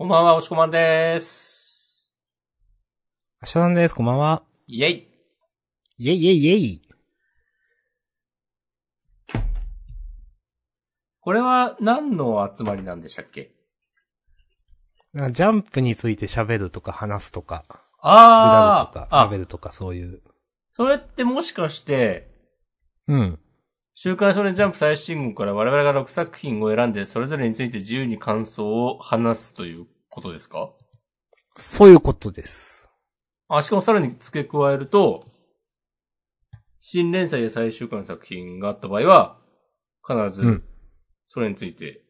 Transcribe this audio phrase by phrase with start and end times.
[0.00, 2.12] こんばんは、おしこまんでーす。
[3.42, 3.94] 明日さんです。
[3.96, 4.44] こんばんは。
[4.68, 5.08] イェイ。
[5.98, 6.82] イェイイェイイェイ。
[11.18, 13.50] これは何の集まりなんでしたっけ？
[15.32, 20.22] ジャンプについて喋るとか話すとか、グダあールとか、あ喋、るとかそういう。
[20.76, 22.30] それってもしかして、
[23.08, 23.40] うん。
[24.00, 30.70] 週刊少年ジャンプ最新号から我々が6作品を選んで、それぞれについて自由に感想を話すということですか？
[31.56, 32.88] そういうことです。
[33.48, 35.24] あ、しかもさらに付け加えると、
[36.78, 39.36] 新連載や最終回の作品があった場合は、
[40.06, 40.64] 必ずうん、
[41.26, 42.02] それについて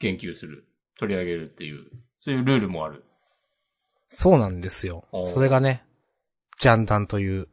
[0.00, 1.86] 言及する、取り上げるっていう、
[2.18, 3.04] そういうルールもある。
[4.10, 5.82] そうなんですよそれがね、
[6.60, 7.48] ジャンダンという、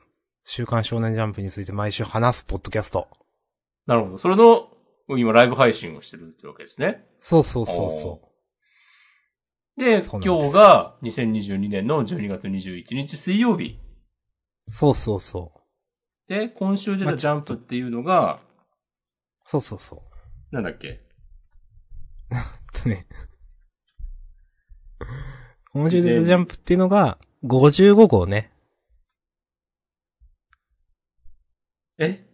[0.48, 3.08] 週刊少年ジャンプについて毎週話すポッドキャスト。
[3.88, 4.18] なるほど。
[4.20, 4.70] それの、
[5.18, 7.04] 今ライブ配信をしてるってわけですね。
[7.18, 8.22] そうそうそうそ
[9.78, 13.80] うです今日が2022年の12月21日水曜日。
[14.68, 14.72] う。
[14.72, 16.30] そうそうそう。
[16.30, 18.40] で、今週出まあたジャンプっていうのが、
[19.46, 20.00] そうそうそう。
[20.52, 21.02] なんだっけ？
[22.84, 23.08] とね。
[25.74, 28.52] 今週出たジャンプっていうのが、55号ね。
[31.98, 32.26] え？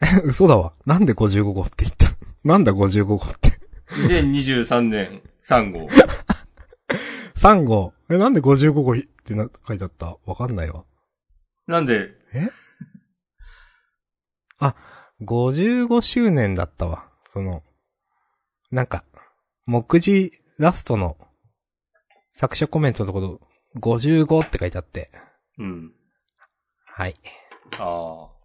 [0.24, 0.72] 嘘だわ。
[0.86, 2.06] なんで55号って言った？
[2.44, 3.50] なんだ55号って
[4.08, 5.88] ？?2023 年3号。
[7.36, 7.94] 3号。
[8.10, 10.18] え、なんで55号ってな、書いてあった？
[10.24, 10.84] わかんないわ。
[11.66, 12.14] なんで、
[15.22, 17.08] 55周年だったわ。
[17.28, 17.62] その、
[18.70, 19.04] なんか、
[19.66, 21.16] 目次ラストの
[22.32, 23.40] 作者コメントのところ、
[23.80, 25.10] 55って書いてあって。
[25.58, 25.92] うん。
[26.86, 27.14] はい。
[27.78, 28.40] ああ。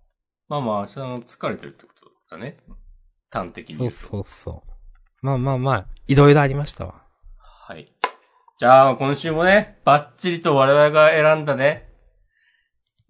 [0.47, 1.89] まあまあ、明日の疲れてるってこ
[2.29, 2.57] とだね。
[3.31, 3.97] 端的にそう言うと。
[3.97, 4.75] そうそう。
[5.25, 7.01] まあまあまあ、いろいろありましたわ。
[7.39, 7.91] はい。
[8.57, 11.89] じゃあ、今週もね、バッチリと我々が選んだね、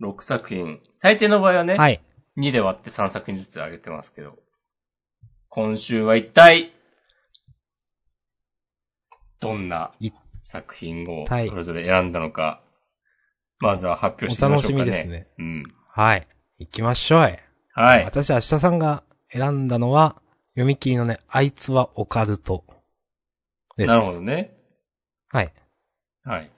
[0.01, 0.79] 6作品。
[1.01, 2.01] 大抵の場合はね、はい。
[2.37, 4.37] 2で割って3作品ずつ上げてますけど、
[5.49, 6.73] 今週は一体、
[9.39, 10.11] どんない
[10.41, 12.61] 作品をはいそれぞれ選んだのか、
[13.59, 14.83] まずは発表してみましょうかね。
[14.83, 15.27] お楽しみですね。
[15.37, 15.63] うん。
[15.97, 16.27] はい。
[16.57, 17.39] 行きましょうい。
[17.71, 18.03] はい。
[18.03, 22.65] 私、明日さんが選んだのは、読み切りのね、あいつはオカルト。
[23.77, 23.87] です。
[23.87, 24.57] なるほどね。
[25.29, 25.53] はい。
[26.25, 26.51] はい。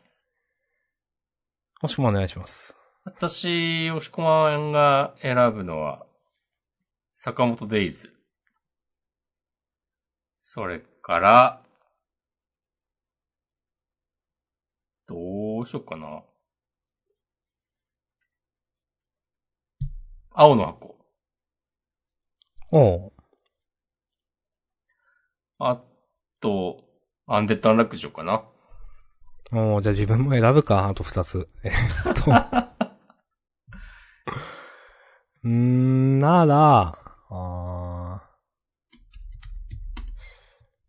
[1.84, 2.76] もしくもお願いします。
[3.04, 6.08] 私、押し込まんが選ぶのは、
[7.14, 8.12] 坂本デイズ。
[10.42, 11.62] それから、
[15.08, 16.24] どうしよっかな。
[20.40, 20.96] 青の箱。
[22.72, 23.12] おう。
[25.58, 25.82] あ
[26.40, 26.84] と、
[27.26, 28.44] アンデッドアンラックしようかな。
[29.52, 31.50] おうじゃあ自分も選ぶか、あと二つ。
[31.64, 31.72] えっ
[32.14, 32.32] と。
[35.44, 36.96] うーん、なら、
[37.32, 38.28] あー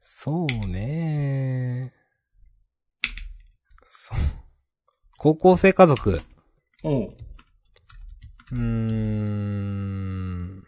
[0.03, 1.94] そうね
[3.91, 4.19] そう。
[5.16, 6.20] 高校生家族。
[6.84, 7.18] おう。
[8.53, 10.64] うーん。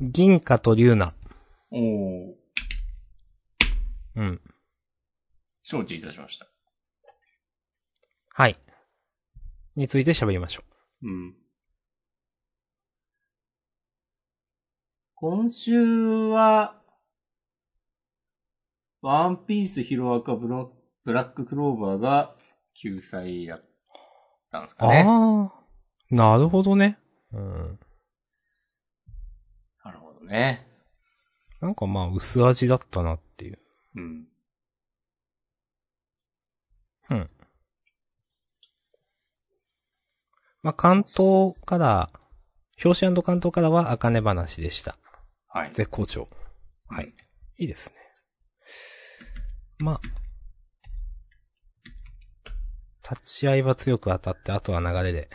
[0.00, 1.14] 銀貨と龍奈。
[1.70, 2.36] おう。
[4.16, 4.40] うん。
[5.62, 6.46] 承知いたしました。
[8.30, 8.58] はい。
[9.76, 10.62] について喋りましょ
[11.02, 11.34] うん。
[15.14, 16.80] 今週は、
[19.02, 20.72] ワンピースヒロアカブロ
[21.04, 22.34] ブラッククローバーが
[22.74, 23.64] 救済だっ
[24.50, 24.76] たんですう。
[24.78, 25.04] かね。
[25.06, 25.64] ああ。
[26.10, 26.98] なるほどね。
[27.32, 27.78] うん。
[29.84, 30.66] なるほどね。
[31.60, 33.58] なんかまあ、薄味だったなっていう。
[33.96, 34.28] うん。
[37.10, 37.30] うん。
[40.62, 42.10] まあ、関東から、
[42.84, 44.98] 表紙関東からは、あかね話でした。
[45.48, 45.70] はい。
[45.74, 46.28] 絶好調。
[46.88, 47.14] はい。
[47.58, 47.96] いいですね。
[49.78, 50.00] まあ、
[53.08, 55.28] 立ち合いは強く当たって、あとは流れで。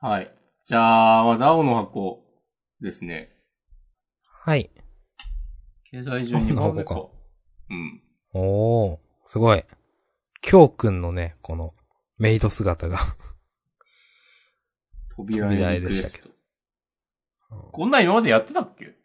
[0.00, 0.34] はい。
[0.66, 2.24] じゃあ、まず青の箱
[2.80, 3.30] ですね。
[4.24, 4.70] はい。
[5.90, 7.06] 経済順2番目か。
[7.70, 8.02] うん。
[8.32, 9.64] おー、すごい。
[10.40, 11.74] 京くんのね、この、
[12.18, 12.98] メイド姿が。
[15.16, 15.48] 扉
[15.80, 16.28] でしたけ。
[17.72, 18.96] こんなん今までやってたっけ？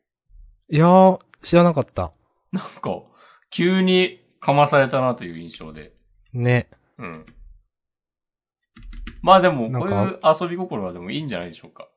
[0.69, 2.13] いやー、知らなかった。
[2.51, 3.03] なんか、
[3.49, 5.93] 急にかまされたなという印象で。
[6.33, 6.69] ね。
[6.97, 7.25] うん。
[9.21, 11.89] まあでも、こうかいう遊び心はでもいいんじゃないでしょうか。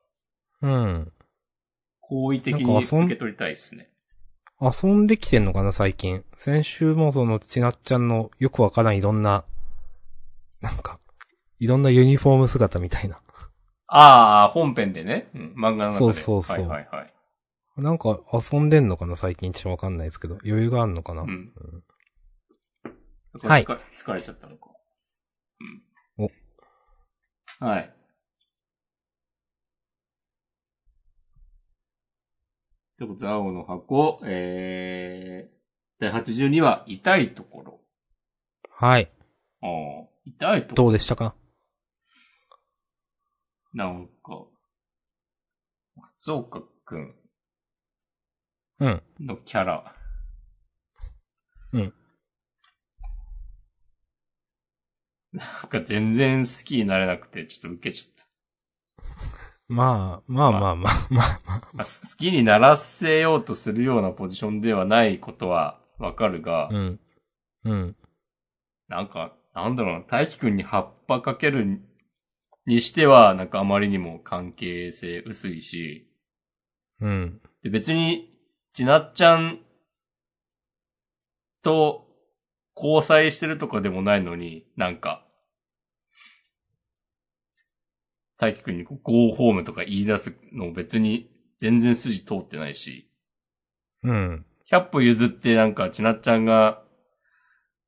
[0.62, 1.12] うん。
[2.00, 3.90] 好意的に受け取りたいですね。
[4.60, 6.24] 遊んできてんのかな、最近。
[6.36, 9.44] 先週もその、ちなっちゃんのよくわからんいろんな、
[10.60, 10.98] なんか、
[11.60, 13.20] いろんなユニフォーム姿みたいな。
[13.86, 15.28] ああ、本編でね。
[15.34, 15.98] うん、漫画の中で。
[15.98, 17.12] そうそうそうはいはいはい。
[17.76, 20.38] なんか遊んでんのかな、最近ちょっとわかんないですけど。
[20.44, 21.22] 余裕があんのかな。
[21.22, 21.52] うん。
[23.42, 24.67] はい疲れ疲れちゃったのか。
[27.60, 27.94] はい。
[32.96, 37.80] ということで、青の箱、えー、第82話、痛いところ。
[38.70, 39.10] はい。
[39.62, 40.84] ああ、痛いところ。
[40.84, 41.34] どうでしたか？
[43.74, 44.46] なんか、
[45.96, 47.14] 松岡くん
[48.80, 49.02] うん。
[49.20, 49.94] のキャラ。
[51.72, 51.94] うん。
[55.32, 58.26] なんか全然好きになれなくて、ちょっと受けちゃった。
[59.68, 61.68] まあ、まあまあまあ、まあまあ。
[61.74, 67.00] まあ、す好きにならせようとするようなポジションではないことはわかるが、うん。
[67.64, 67.96] うん。
[68.88, 71.82] なんか、なんだろうな、大輝くんに葉っぱかける
[72.66, 76.10] にしては、なんかあまりにも関係性薄いし、
[77.00, 77.40] うん。
[77.62, 78.34] で別に、
[78.72, 79.60] ちなっちゃん
[81.62, 82.07] と
[82.80, 85.24] 交際してるとかでもないのに、なんか、
[88.38, 91.28] 大輝くんにこう Go home とか言い出すの別に
[91.58, 93.10] 全然筋通ってないし、
[94.04, 94.46] うん。
[94.70, 96.84] 100歩譲ってなんかちなっちゃんが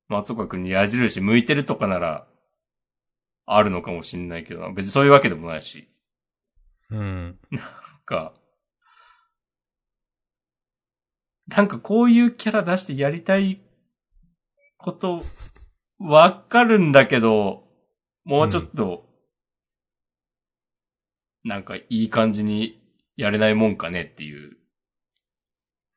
[0.08, 2.26] 松岡くんに矢印向いてるとかなら、
[3.46, 5.88] あるのかもしんないけど、別にそういうわけでもないし、
[6.90, 7.38] うん。
[7.50, 7.62] なん
[8.04, 8.34] か、
[11.46, 13.60] なんかこういうキャラ出してやりたい
[14.82, 15.23] こと、
[15.99, 17.65] わかるんだけど、
[18.25, 19.09] もうちょっと、
[21.44, 22.82] なんかいい感じに
[23.17, 24.56] やれないもんかねっていう。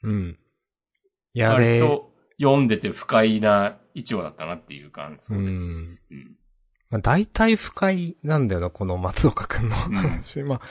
[0.03, 0.37] うん。
[1.33, 6.05] や割れ、と読んでて不快な一話だったなっていう感想です。
[6.11, 6.37] うん
[6.89, 10.43] まあ、大体不快なんだよな、この松岡くんの話。
[10.43, 10.61] まあ、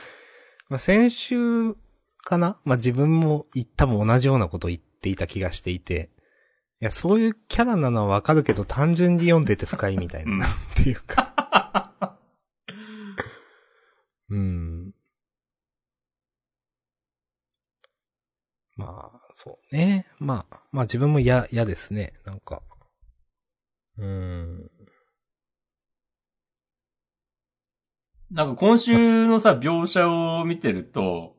[0.69, 1.75] まあ、先週
[2.23, 2.57] かな？
[2.63, 6.11] まあ、自分も言ったも同じようなことを言っていた気がしていて、
[6.81, 11.33] いや、そういうキャラなのはわかるけど、単純に読んでて不快みたいな、うんっていうか。
[14.29, 14.93] うん。
[18.75, 20.07] まあ、そうね。
[20.19, 22.13] まあ、まあ自分も嫌、嫌ですね。
[22.25, 22.63] なんか。
[23.97, 24.71] うん。
[28.31, 31.35] なんか今週のさ、描写を見てると、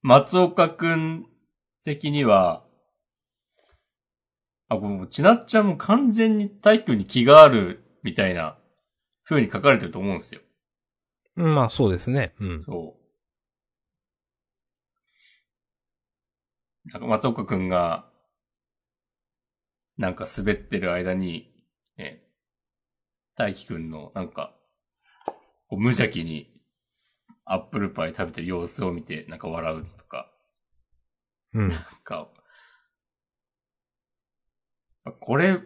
[0.00, 1.26] 松岡くん
[1.84, 2.64] 的には、
[4.68, 8.58] あ、このちなっちゃんも完全に大輝に気があるみたいな
[9.24, 10.40] 風に書かれてると思うんですよ。
[11.36, 12.34] うんまあそうですね。
[12.40, 12.64] うん。
[12.64, 12.96] そ
[16.86, 16.90] う。
[16.90, 18.10] なんか松岡くんが、
[19.96, 21.52] なんか滑ってる間に、
[21.96, 22.22] ね、
[23.36, 24.54] 大輝くんのなんか、
[25.68, 26.50] こう無邪気に
[27.44, 30.30] アップルパイ食べてる様子を見てなんか笑うとか、
[31.54, 31.68] うん。
[31.68, 32.28] なんか、
[35.12, 35.58] これ、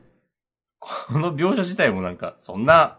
[0.79, 2.99] この描写自体もなんか、そんな、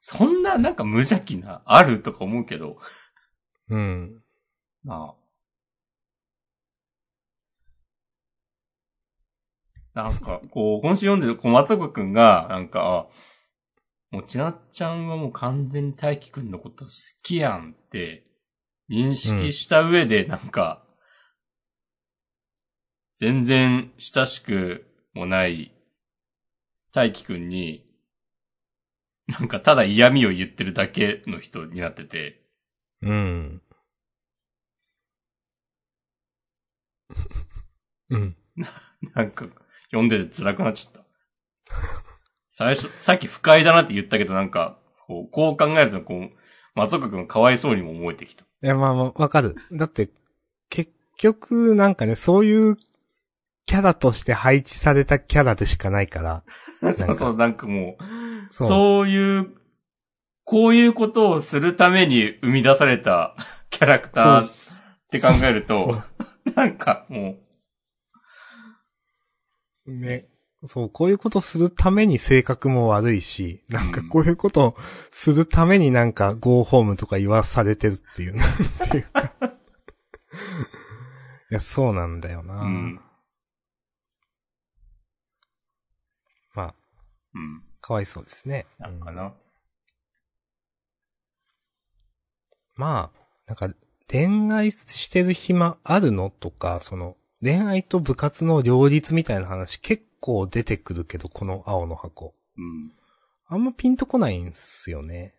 [0.00, 2.78] そんななんか無邪気な、あるとか思うけど、
[3.68, 4.22] うん。
[4.82, 5.28] まあ。
[9.94, 13.28] なんか、こう、今週読んでる、こう、松岡くんが、なんか、あ
[14.10, 16.90] もう、ちなっちゃんはもう完全に大輝くんのこと好
[17.22, 18.24] きやんって、
[18.88, 20.87] 認識した上で、なんか、
[23.18, 25.72] 全然親しくもない
[26.92, 27.84] 大輝くんに、
[29.26, 32.40] なんかただ嫌味を言ってるだけの人になってて、
[33.02, 33.62] うん。
[38.10, 38.36] うん。
[39.14, 39.46] なんか、
[39.86, 41.04] 読んでて辛くなっちゃった。
[42.52, 46.30] 最初、さっき不快だなって言ったけど、なんか、こう、こう考えると、こう、
[46.76, 48.44] 松岡くんがかわいそうにも思えてきた。
[48.44, 49.56] いや、まあまあ、わかる。
[49.72, 50.08] だって、
[50.70, 52.76] 結局、なんかね、そういう
[53.68, 56.42] キャラとして配置されたキャラでしかないから、
[56.92, 59.08] そうそう、なんかもう、そう。
[59.08, 59.50] いう、
[60.44, 63.36] こういうことをするために生み出された
[63.68, 64.46] キャラクターっ
[65.10, 66.02] て考えると、
[66.56, 67.36] なんかも
[69.86, 70.26] ね。
[70.64, 74.76] そう、こういうことするために性格も悪いし、なんかこういうことを
[75.10, 78.48] するためになんか、ゴーホームとか言わされてるっていう、なん
[78.90, 79.32] ていうか。
[81.50, 83.00] いや、そうなんだよな、う、うん。
[86.54, 86.74] まあ、
[87.34, 87.62] うん。
[87.80, 88.66] かわいそうですね。
[88.78, 89.34] なんかな。
[92.76, 93.74] まあ、なんか、
[94.10, 102.34] 恋愛してる暇あるのとか、その、恋愛と部活の両立みたいな話結構出てくるけど、この青の箱。
[102.56, 102.92] うん。
[103.46, 105.34] あんまピンとこないんすよね。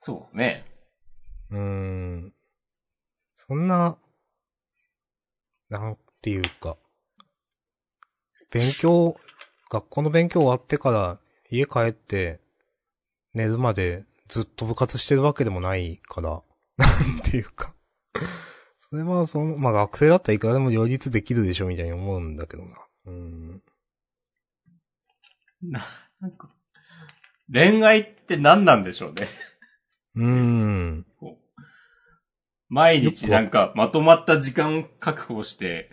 [0.00, 0.66] そうね。
[1.50, 2.34] うーん。
[3.36, 3.98] そんな、
[5.68, 6.76] なんていうか、
[8.50, 9.16] 勉強、
[9.70, 11.18] 学校の勉強終わってから
[11.50, 12.40] 家帰って
[13.34, 16.42] 寝るまでずっと部活してるわけでもないから、
[16.76, 17.74] なんていうか。
[18.78, 22.76] それはその、まあ学生だったらいくらでも両立できるでしょみたいに思うんだけどな。
[23.06, 23.62] うん。
[25.62, 25.86] な、
[26.20, 26.50] なんか、
[27.52, 29.28] 恋愛って何なんでしょうね。
[30.14, 31.06] うーん。
[32.68, 35.90] 毎日なんかまとまった時間確保して、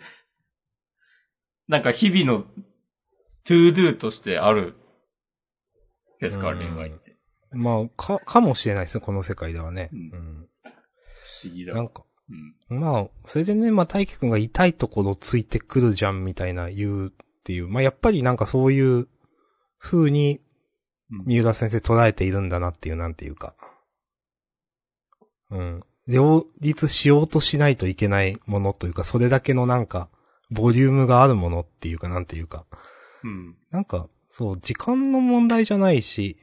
[1.68, 2.46] なんか日々の
[3.46, 4.74] To Do としてある
[6.20, 7.16] ですか、うん恋愛って。
[7.52, 9.90] まあ、か、かもしれないですね、この世界ではね。
[9.92, 10.48] うんうん。
[10.64, 11.74] 不思議だ。
[11.74, 12.04] なんか、
[12.70, 12.80] うん。
[12.80, 17.10] まあ、それでね、まあ、大輝くんが痛いところついてくるじゃん、みたいな言うっ
[17.44, 17.68] ていう。
[17.68, 19.08] まあ、やっぱりなんかそういう
[19.78, 20.46] 風に、うん
[21.24, 23.54] 三浦先生捉えているんだなっていう、なんていうか。
[25.50, 25.80] うん。
[26.08, 30.08] 両立しようとしないといけないものというか、それだけのなんか、
[30.50, 32.66] ボリュームがあるものっていうか、なんていうか。
[33.24, 33.56] うん。
[33.70, 36.36] なんか、そう、時間の問題じゃないし、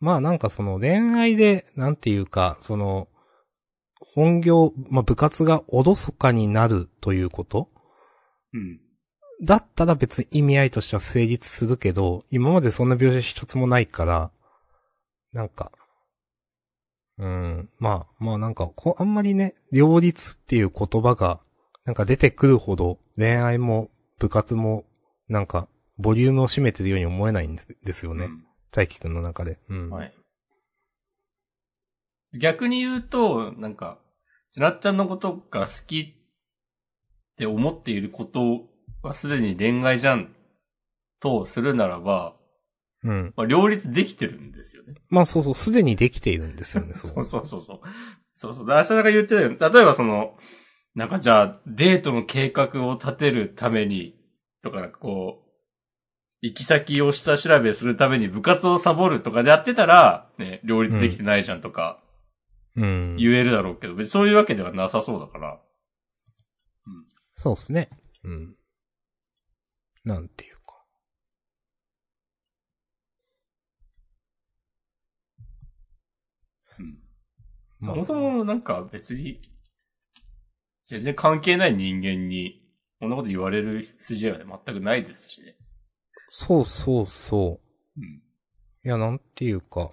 [0.00, 3.08] まあなんかその恋愛で、なんていうか、その、
[4.00, 7.68] 本業、まあ部活がおろそかになるということ
[8.52, 8.80] うん。
[9.42, 14.30] だったら別に意味合いとしては成立するけど、今までそんな描写一つもないから、
[15.32, 15.72] なんか、
[17.18, 21.40] うん、まあ、まあなんか、こあんまりね、両立っていう言葉が、
[21.84, 24.84] なんか出てくるほど、恋愛も部活も、
[25.28, 28.28] なんか、ボリュームを占めてるように思えないんですよね。
[28.70, 29.58] 大輝くんの中で。
[29.68, 29.90] うん。
[29.90, 30.14] はい。
[32.38, 33.98] 逆に言うと、なんか、
[34.50, 38.68] ちなっちゃんのことが好きって思っていること
[39.02, 40.34] はすでに恋愛じゃん
[41.20, 42.36] とするならば、
[43.04, 43.34] うん。
[43.36, 44.94] まあ、両立できてるんですよね。
[45.10, 47.08] まあそうそう、すでにできているんですよね、そ。
[47.08, 47.80] そううそうそうそう。
[48.34, 48.66] そうそう。
[48.66, 49.50] だから、が言ってたよ。
[49.50, 50.36] 例えばその、
[50.94, 54.16] なんかじゃあ、デートの計画を立てるために、
[54.64, 55.50] とか、こう、
[56.40, 62.00] 行き先を下調べするために部活をサボるとかでやってたら、ね、両立できてないじゃんとか
[62.76, 63.16] うん。
[63.16, 65.60] 言えるだろうけど、別にそういうわけではなさそうだから。
[67.36, 67.90] そうっすね。
[68.24, 68.56] うん。
[70.04, 70.84] なんていうか。
[76.78, 76.98] うん。
[77.80, 79.40] まあそもそもなんか別に、
[80.86, 82.63] 全然関係ない人間に、
[83.00, 85.56] こんなこと言われる筋合いは全くないですしね。
[86.28, 87.60] そうそうそ
[87.96, 88.00] う。
[88.00, 88.06] うん。
[88.06, 88.20] い
[88.82, 89.90] や、なんていうか。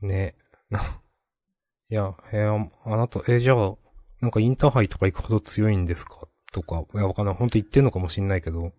[0.00, 0.34] ね。
[0.70, 0.80] な、
[1.90, 3.76] いや、えーあなた、えーじゃあ、
[4.20, 6.18] なんかインターハイとか行くほど強いんですか？
[6.52, 7.34] とか、いや、わかんない。
[7.34, 8.72] 本当言ってんのかもしんないけど。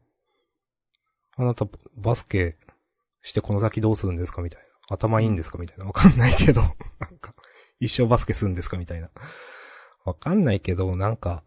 [1.37, 2.57] あなた、バスケ
[3.21, 4.41] してこの先どうするんですか？
[4.41, 4.67] みたいな。
[4.95, 5.57] 頭いいんですか？
[5.57, 5.85] みたいな。
[5.85, 6.61] わかんないけど。
[6.61, 7.33] なんか、
[7.79, 8.77] 一生バスケするんですか？
[8.77, 9.09] みたいな。
[10.05, 11.43] わかんないけど、なんか、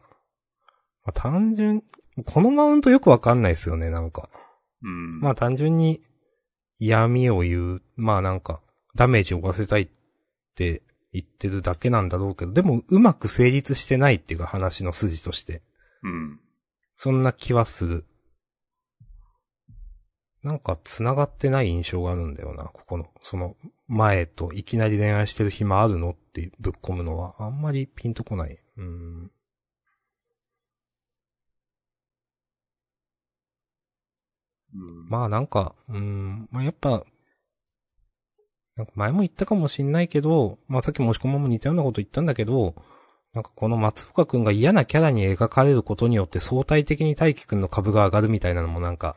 [1.08, 1.82] まあ、単純、
[2.26, 4.28] このマウントよくわかんないですよね、なんか。
[4.82, 5.20] うん。
[5.20, 6.02] まあ単純に
[6.78, 8.60] 嫌味を言う、まあなんか、
[8.94, 9.88] ダメージを負わせたいっ
[10.54, 10.82] て
[11.14, 15.62] 言ってるだけなんだろうけど、でもうまく成立してないっていうか話の筋として。
[16.02, 16.40] うん。
[16.98, 18.04] そんな気はする。
[20.42, 28.58] なんか繋がってない印象があるんだよな、ここの、その前といきなり恋愛してる暇あるのってぶっ込むのは、あんまりピンとこない。
[28.76, 29.30] うん。
[34.72, 37.04] まあなんか、うん、まあやっぱ、
[38.76, 42.74] なんか前も言ったかもしんないけど、まあさっきもしこまも似たようなこと言ったんだけど、
[43.34, 49.16] なんかこの松岡くんが嫌なキャラに描かれることによって相対的に大輝くんの株が上がるみたいなのもなんか、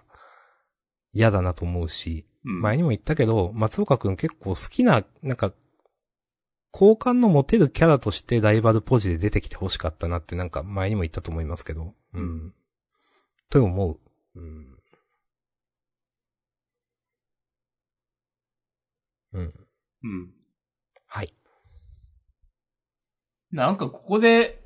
[1.13, 5.53] 嫌だなと思うし、うん前にも言ったけど、松岡くん結構好きな、なんか、
[6.71, 12.53] 好感の持てるキャラとしてライバルポジで出てきて欲しかったなってなんか前にも言ったと思いますけど、うん。
[13.49, 13.99] と思う。
[14.35, 14.70] うん。
[19.33, 19.53] うん。
[20.03, 20.33] うん。
[21.07, 21.33] はい。
[23.51, 24.61] なんかここで、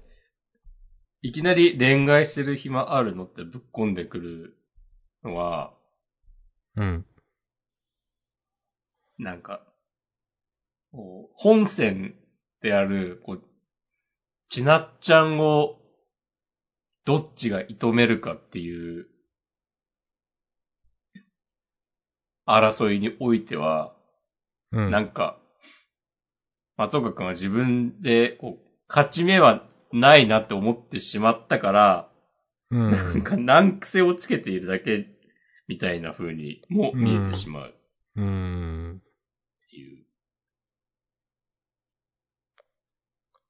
[1.22, 4.58] いきなり恋愛してる暇あるのってぶっ込んでくる
[5.24, 5.74] のは、
[6.76, 7.06] うん。
[9.18, 9.62] なんか、
[10.92, 12.16] こう本線
[12.62, 13.44] である、こう、
[14.50, 15.80] ちなっちゃんを、
[17.06, 19.08] どっちが射止めるかっていう、
[22.46, 23.95] 争いにおいては、
[24.76, 24.92] うん。
[24.92, 25.40] なんか、
[26.78, 32.12] 松岡くんは自分で、こう、勝ち目はないなって思ってしまったから、
[32.70, 33.24] うなんん。
[33.24, 35.08] か難癖をつけているだけ
[35.68, 37.74] みたいな風にも見えてしまうっ
[38.18, 39.02] うん。
[39.70, 40.06] ていう。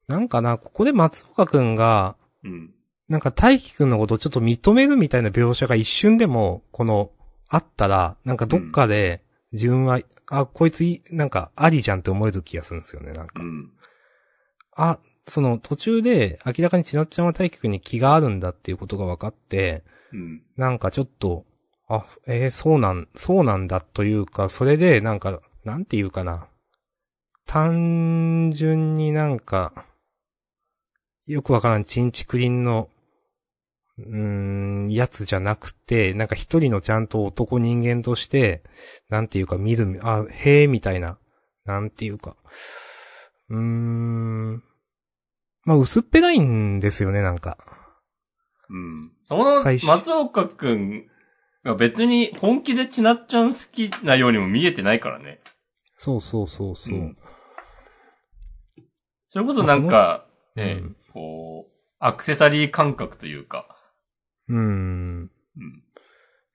[0.08, 2.75] なんかな、ここで松岡くんが、うん。
[3.10, 7.12] なんか大輝くんのことをちょっと認めるみたいな描写が一瞬でも、この、
[7.50, 9.25] あったら、なんかどっかで、
[9.55, 13.41] 自分は、あ、こいついい、なんか、ありじゃんって思える気がするんですよね、なんか。
[13.41, 13.71] うん。
[14.75, 20.43] あ、その途中で明らかにちなっちゃんは大輝くんに気があるんだっていうことが分かって、うん。
[20.57, 21.45] なんかちょっと、
[21.88, 26.47] あ、えーそうなん、そうなんだというか、それでなんか、なんていうかな。
[27.47, 29.85] 単純になんか、
[31.27, 32.89] よくわからんチンチクリンの、
[33.98, 34.06] うー
[34.88, 38.64] ん、やつじゃなくて、なんか一人のちゃんと男人間として、
[39.10, 41.18] なんていうか見る、あ、へえ、みたいな、
[41.66, 42.36] なんていうか、
[43.50, 44.64] うーん、
[45.64, 47.58] まあ薄っぺらいんですよね、なんか。
[48.70, 49.12] うん。
[49.24, 51.08] その、松岡くん
[51.64, 55.40] が別に本気でちなっちゃん好きなようにも見えてないからね。
[55.98, 56.98] そうそうそうそう。
[56.98, 57.18] うん
[59.36, 60.25] それこそなんか、
[60.56, 63.75] ね、うんこう、アクセサリー感覚というか、
[64.50, 65.32] うーん。
[65.58, 65.84] うん。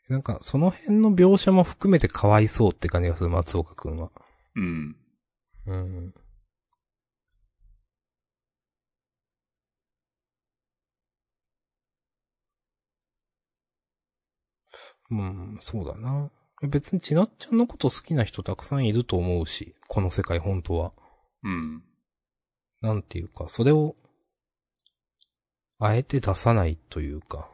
[0.09, 4.11] なんか、その辺の描写も含めてかわいそうって感じがする、松岡くんは。
[4.57, 4.97] うん。
[5.67, 6.15] うん。
[15.11, 16.31] うん、そうだな。
[16.63, 20.93] 別にちなっちゃんのこと好きな人たくさんいると思うし、この世界本当は。
[21.43, 21.83] うん。
[22.83, 23.97] なんていうか、それを、
[25.79, 27.51] あえて出さないというか。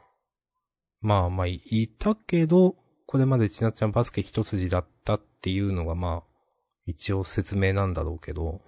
[1.01, 2.77] まあまあ、いたけど、
[3.07, 6.37] これまでちなっちゃんバスケ一筋だったっていうのがまあ、
[6.87, 8.61] 一応説明なんだろうけど、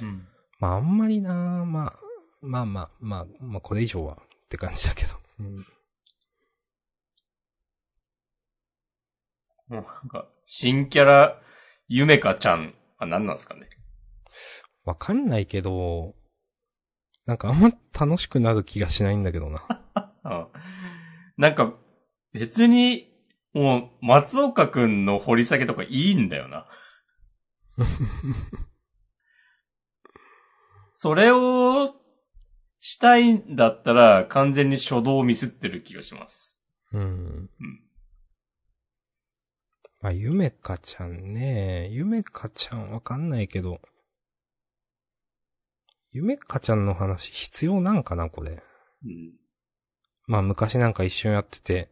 [0.00, 0.26] うん。
[0.58, 1.32] まああんまりな
[1.64, 1.94] まあ、
[2.42, 4.18] まあまあ、まあ、まあこれ以上はっ
[4.48, 5.14] て感じだけど。
[5.40, 5.56] うん。
[5.58, 5.64] も
[9.68, 11.40] うなんか、新キャラ、
[11.88, 13.68] ゆめかちゃんは何なんですかね？
[14.84, 16.14] わかんないけど、
[17.26, 19.62] なんかあんま楽しくなる気がしないんだけどな。
[21.40, 21.74] あなんか、
[22.32, 23.10] 別に、
[23.54, 26.66] もう、松岡くんの掘り下げとかいいんだよな。
[30.94, 31.94] それを、
[32.78, 36.60] したいんだったら、完全に初動をミスってる気がします。
[36.92, 37.00] うん。
[37.02, 37.50] うん。
[40.00, 41.88] まあ、ゆめかちゃんね。
[41.90, 43.80] ゆめかちゃんわかんないけど。
[46.12, 48.62] ゆめかちゃんの話必要なんかなこれ。
[49.04, 49.39] うん。
[50.30, 51.90] まあ、昔なんか一緒にやってて、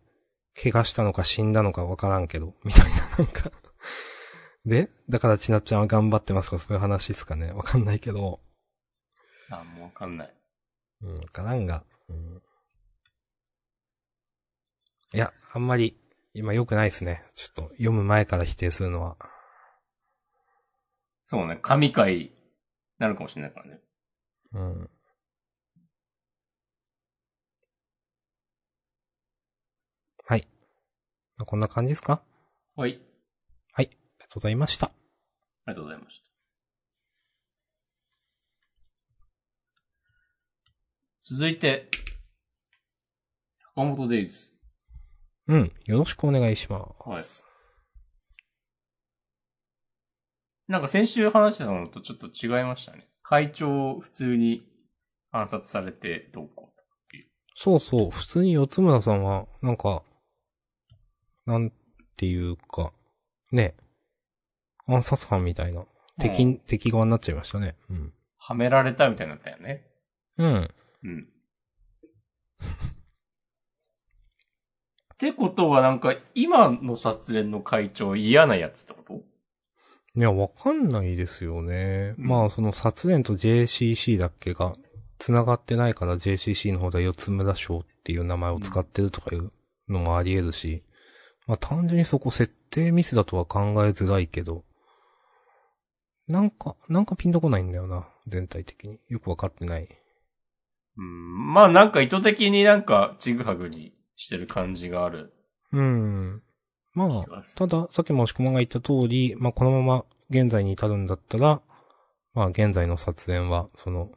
[0.55, 3.51] 怪我したのか死んだのかわからんけど、みたいな、なんか。
[4.65, 6.59] でだからちなっちゃんは頑張ってますか？
[6.61, 7.51] そういう話ですかね？
[7.51, 8.41] わかんないけど。
[9.51, 10.35] あ、もうわかんない。
[11.01, 11.85] うん、わからんが。
[12.09, 12.43] うん。
[15.15, 15.99] いや、あんまり、
[16.33, 17.25] 今良くないですね。
[17.35, 19.17] ちょっと、読む前から否定するのは。
[21.25, 22.33] そうね、神回、
[22.99, 23.81] なるかもしれないからね。
[24.53, 24.91] うん。
[30.31, 30.47] はい。
[30.47, 30.47] まあ
[31.45, 32.23] こんな感じですか？
[32.77, 33.01] はい。
[33.73, 33.87] はい。
[33.87, 34.87] ありがとうございました。
[34.87, 34.91] あ
[35.69, 36.29] りがとうございました。
[41.23, 41.91] 続いて、
[43.75, 44.51] 坂本デイズ。
[45.47, 45.73] うん。
[45.85, 47.09] よろしくお願いします。
[47.09, 47.25] はい。
[50.69, 53.09] なんか先週話してたのとちょっと違いましたね。
[53.23, 54.67] 会長普通に
[55.31, 57.27] 暗殺されてどうこうっていう。
[57.55, 58.11] そうそう。
[58.11, 60.03] 普通に四つ村さんは、なんか、
[61.49, 61.73] なん
[62.19, 62.93] ていうか、
[63.53, 63.75] ね。
[64.87, 65.87] 暗殺犯みたいな。
[66.21, 67.75] 敵、うん敵側になっちゃいましたね。
[67.89, 68.13] うん。
[68.37, 69.87] はめられたみたいになったよね。
[70.37, 70.71] うん。
[71.05, 71.29] うん。
[75.15, 79.23] ってことはなんか今の殺連の会長嫌なやつってこと？
[80.15, 82.15] いや、わかんないですよね。
[82.19, 84.73] うんまあ、その、殺連と JCC だっけが、
[85.19, 89.51] 繋がってないから JCC の方では四つ村賞っていう名前を使ってるとかいう
[89.89, 90.83] のもあり得るし、
[91.49, 94.63] まあ単純にそこ設定ミスだとは考えづらいけど、
[96.29, 99.01] なんか、なんかピンとこないんだよな、全体的に。
[99.09, 99.89] よくわかってない。
[100.99, 101.55] うん。
[101.55, 105.33] まあなんか意図的になんかちぐはぐにしてる感じがある
[105.73, 106.43] うん。
[106.93, 107.43] まあ。
[107.57, 111.63] ただ、さっきも押し込まんが言った通り、まあこのまま現在に至るんだったら、
[112.35, 114.11] まあ現在の殺連は、その、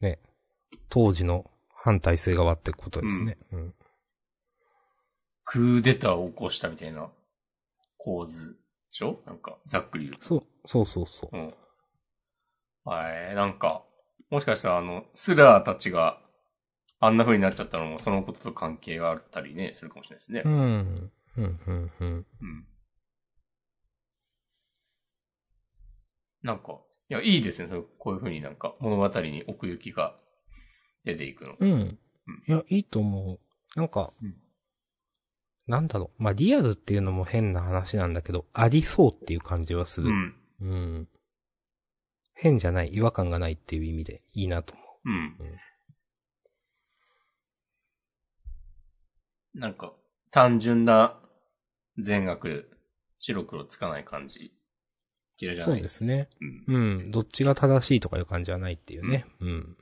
[0.00, 0.18] ね、
[0.88, 3.38] 当時の反体制側ってことですね。
[3.52, 3.74] うん。
[5.44, 7.10] クーデターを起こしたみたいな
[7.98, 8.54] 構図で
[8.90, 9.20] しょ？
[9.26, 10.24] なんかざっくり言うと。
[10.24, 11.36] そう、そうそうそう。
[11.36, 11.54] うん。
[12.84, 13.84] はい、なんか、
[14.30, 16.18] もしかしたらあの、スラーたちが
[17.00, 20.48] あんな風になっちゃったのもそのことと関係があったりね、するかもしれないですねう。
[20.48, 20.52] ん。
[20.52, 22.26] うん、うん、うん。
[22.40, 22.66] うん。
[26.42, 27.68] なんか、いや、いいですね。
[27.70, 30.16] そうこういう風になんか物語に奥行きが
[31.04, 31.54] 出ていくの。
[31.58, 31.98] うん。
[32.48, 33.78] いや、いいと思う。
[33.78, 34.34] なんか、うん
[35.66, 36.22] なんだろう。
[36.22, 40.08] まあ、リアルっていうのも変な話なんだけど、ありそうっていう感じはする。
[40.08, 40.34] うん。
[40.60, 41.08] うん。
[42.34, 45.36] 変じゃない、違和感がないっていう意味でいいなと思うん
[49.54, 49.60] うん。
[49.60, 49.94] なんか、
[50.30, 51.20] 単純な
[51.98, 52.70] 全額、
[53.18, 54.52] 白黒つかない感じ。
[55.38, 55.64] 嫌いじう。
[55.64, 55.94] そうゃないです。
[55.94, 56.28] ですね。
[56.66, 56.74] うん。
[56.74, 57.10] うん。
[57.10, 59.26] どっちが正しいとかいう感じはないっていうね。
[59.40, 59.76] うん。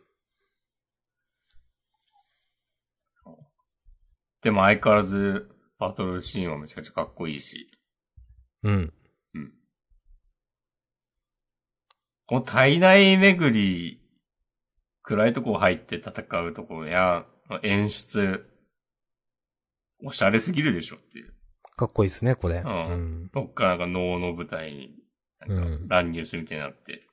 [4.42, 7.70] でも相変わらず、バトルシーンはめちゃくちゃかっこいいし。
[8.62, 8.92] うん。
[9.34, 9.52] うん。
[12.26, 14.02] この体内巡り、
[15.02, 17.24] 暗いとこ入って戦うところや、
[17.62, 18.46] 演出、
[20.04, 21.32] おしゃれすぎるでしょっていう。
[21.76, 22.62] かっこいいですね、これ。
[22.64, 23.30] うんうん。
[23.32, 24.94] どっからなんか能の舞台に、
[25.40, 27.06] なんか乱入するみたいになって。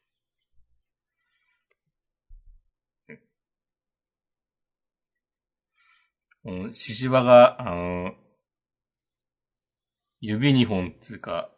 [6.44, 8.27] うん、獅子場が、あの、
[10.20, 11.52] 指二本つうか、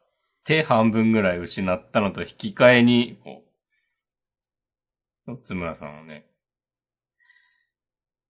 [0.44, 3.44] 手半分ぐらい失ったのと引き換えに、こ
[5.28, 6.26] う、津村さんをね、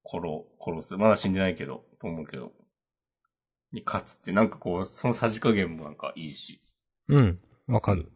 [0.04, 0.22] 殺、
[0.60, 0.98] 殺す。
[0.98, 2.52] まだ死んでないけど、と思うけど、
[3.72, 6.62] に勝つって、なんかこう、そのさじ加減もなんかいいし。
[7.08, 7.40] うん。
[7.68, 8.12] わかる。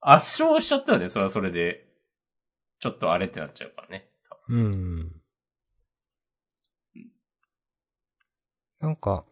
[0.00, 1.86] 圧勝しちゃったらね、それはそれで、
[2.78, 4.10] ちょっとあれってなっちゃうからね。
[4.48, 5.22] うん。
[8.80, 9.24] なんか、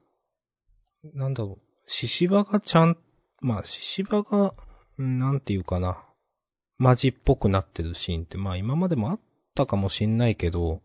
[1.15, 1.91] なんだろう。
[1.91, 2.97] 獅子場がちゃん、
[3.41, 4.55] まあ、獅子場が、
[4.97, 6.05] うんなんていうかな。
[6.79, 9.21] マジっぽくなってるシーンって、まあ今までもあっ
[9.55, 10.81] たかもしんないけど、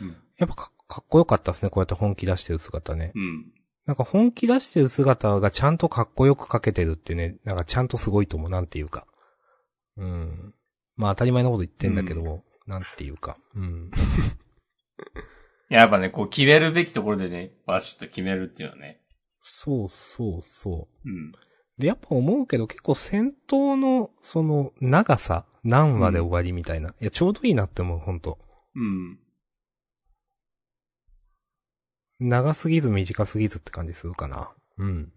[0.00, 0.16] うん。
[0.38, 3.12] やっぱかかっこよかったですね、こうやって本気出してる姿ね。
[3.14, 3.52] うん。
[3.86, 9.06] なんか本気出してる姿がちゃんとかっこよく描けてるってね、なんかちゃんとすごいと思う、なんていうか。
[9.96, 10.54] うん。
[10.96, 13.36] まあ当たり前のこと言ってんだけど、なんていうか。
[13.54, 13.90] うん。
[15.68, 19.00] やっぱね、こう決めるべきところでね、バシッと決めるっていうのはね。
[19.46, 21.08] そうそうそう。
[21.08, 21.32] うん。
[21.76, 26.94] で、やっぱ思うけど結構戦闘の、その、長さ、何話で終わりみたいな。
[26.98, 28.38] いや、ちょうどいいなって思う、ほんと。
[28.74, 29.18] うん。
[32.20, 34.50] 長すぎず短すぎずって感じするかな。
[34.78, 35.12] うん。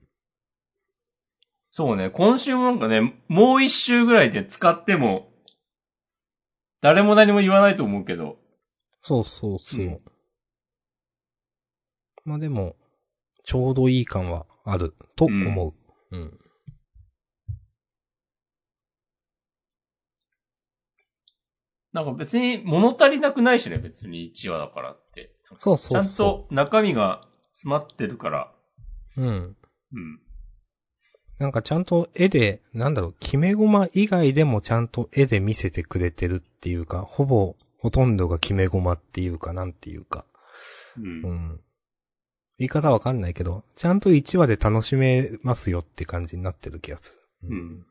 [1.72, 5.32] そうね、今週もなんかね、もう一周ぐらいで使っても、
[6.82, 8.40] 誰も何も言わないと思うけど、
[9.04, 9.86] そうそうそう。
[9.86, 10.00] うん
[12.26, 12.76] まあでも、
[13.48, 15.74] ちょうどいい感はある、と思う。
[16.12, 16.38] うん。
[21.94, 25.32] なんか別に物足りなくないしね、別に1話だからって。
[25.46, 28.52] そうそうそちゃんと中身が詰まってるから、
[29.16, 29.22] う。
[29.22, 29.30] うん。
[29.30, 30.20] うん。
[31.40, 40.26] なんかちゃんと絵で、なんだろう、決め駒以外でもちゃんと絵で見せてくれてるっていうか、ほぼ、ほとんどが決め駒っていうか、なんていうか。
[40.98, 41.34] うんう。
[41.34, 41.62] ん。
[42.58, 47.50] 言い方わかんないけど、ちゃんと1話で楽しめますよって感じになってる気がする。
[47.50, 47.86] うん。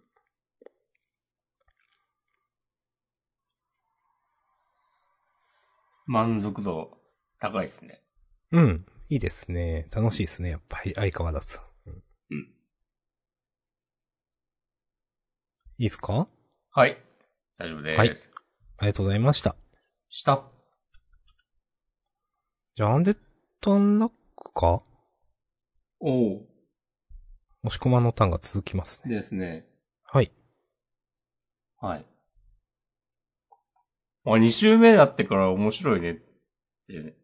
[6.06, 6.98] 満足度
[7.40, 8.02] 高いですね。
[8.52, 8.86] うん。
[9.08, 9.88] いいですね。
[9.92, 10.50] 楽しいですね。
[10.50, 11.58] やっぱり相変わらず。
[11.86, 11.92] うん。
[12.30, 12.38] うん。
[12.38, 12.44] い
[15.78, 16.26] いですか？
[16.70, 16.96] はい。
[17.58, 17.98] 大丈夫です。
[17.98, 18.16] はい
[18.78, 19.56] ありがとうございました。
[20.10, 20.44] 下。
[22.74, 23.18] じゃあ、アンデッ
[23.62, 24.14] ドアンラック
[24.56, 24.82] か？
[26.00, 26.46] おお
[27.64, 29.14] 押し込まのターンが続きますね。
[29.14, 29.66] ですね。
[30.02, 30.32] はい。
[31.78, 32.06] はい。
[34.24, 37.16] あ、2週目だってから面白いねって、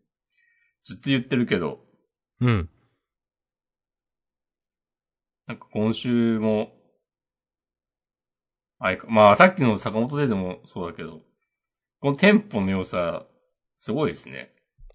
[0.84, 1.80] ずっと言ってるけど、
[2.40, 2.68] うん。
[5.46, 6.72] なんか今週も、
[8.78, 11.20] あいか、まあさっきの坂本デーでもそうだけど、
[12.00, 13.26] このテンポの良さ、
[13.78, 14.52] すごいですね。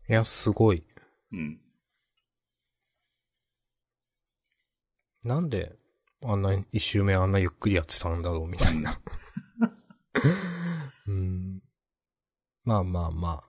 [0.10, 0.86] いや、すごい。
[1.32, 1.62] うん。
[5.28, 5.76] なんで、
[6.24, 9.00] あんな、一周目あんなゆっくりやってたんだろう、みたいな。
[11.06, 11.62] うん。
[12.64, 13.44] まあまあまあ。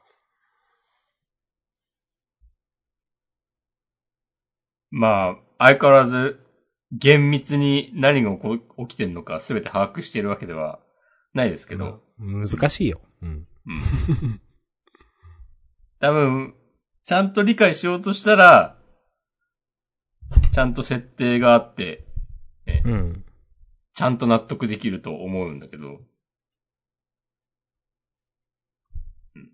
[4.91, 6.45] まあ、相変わらず、
[6.91, 8.37] 厳密に何が
[8.79, 10.81] 起きてんのか全て把握しているわけでは
[11.35, 13.01] ないですけど、まあ難しいよ。
[13.23, 13.29] うん。
[13.29, 13.47] うん。
[16.01, 16.55] 多分、
[17.05, 18.78] ちゃんと理解しようとしたら、
[20.53, 22.05] ちゃんと設定があって、
[22.67, 23.25] ね、うん。
[23.95, 26.01] ちゃんと納得できると思うんだけど。
[29.35, 29.51] うん。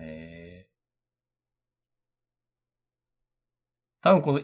[0.00, 0.70] えー、
[4.02, 4.40] 多分この、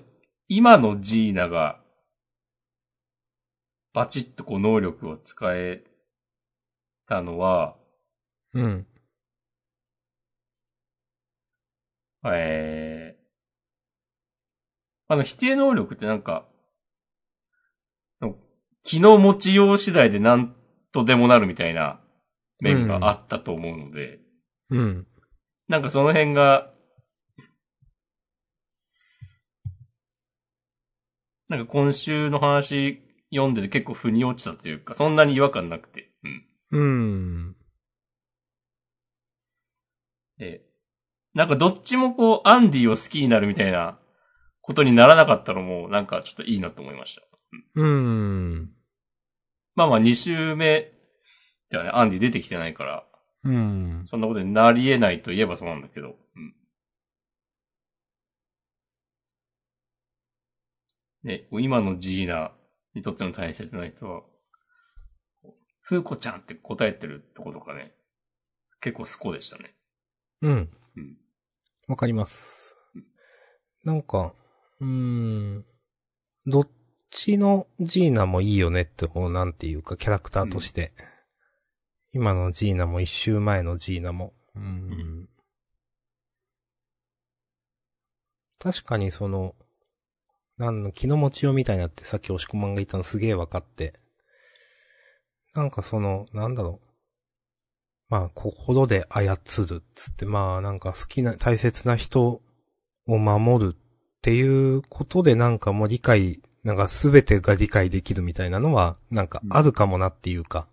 [0.49, 1.81] 今のジーナが、
[3.93, 5.85] バチッとこう能力を使え
[7.07, 7.77] たのは、
[8.53, 8.87] うん。
[12.27, 13.14] えー、
[15.09, 16.47] あの、否定能力ってなんか、
[18.85, 20.55] 気の持ちよう次第で何
[20.93, 22.01] とでもなるみたいな
[22.61, 24.21] 面があったと思うので、
[24.71, 25.07] うん。
[25.69, 26.71] なんかその辺が、
[31.49, 36.11] なんか今週の話読んでて結構腑に落ちたっていうか、そんなに違和感なくて。
[36.23, 36.45] うん。
[36.71, 37.57] うん。
[40.39, 40.63] で、
[41.33, 43.99] なんかどっちもこう、アンディを好きになるみたいな
[44.67, 47.23] ことにならなかったのも、なんかちょっといいなと思いました。
[47.75, 48.71] うん。
[49.75, 50.91] まあまあ2週目
[51.71, 53.07] ではね、アンディ出てきてないから、
[53.45, 54.07] うん。
[54.09, 56.17] そんなことになり得ないといえばそうなんだけど。
[56.37, 56.55] うん。
[61.25, 62.53] ね、今のジーナ
[62.95, 64.23] にとっての大切な人は、
[65.83, 67.93] フーコちゃんって答えてるとことかね、
[68.81, 69.75] 結構スコでしたね。
[70.41, 70.53] うん。
[70.97, 71.19] うん。
[71.87, 72.77] わかります。
[73.85, 74.35] なんか、
[74.81, 75.65] うーん。
[76.47, 76.69] どっ
[77.11, 80.93] ちのジーナもいいよねって、こう、なんていうか、キャラクターとして。
[82.13, 84.35] 今のジーナも一周前のジーナも。
[84.55, 85.29] うーん。
[88.59, 89.55] 確かにその、
[90.57, 93.95] なんの、気の持ちようみたいなってさっき押し込まんが言ったのすげえ分かって。
[95.55, 96.89] なんかその、なんだろう。
[98.09, 99.37] まあ、心で操
[99.69, 102.43] るっつって、まあ、なんか好きな、大切な人を
[103.07, 103.77] 守る
[104.25, 104.41] ってい
[104.77, 110.67] うことでなんかもう理解、なんかすべてが理解できるみたいなのは、なんかあるかもなっていうか、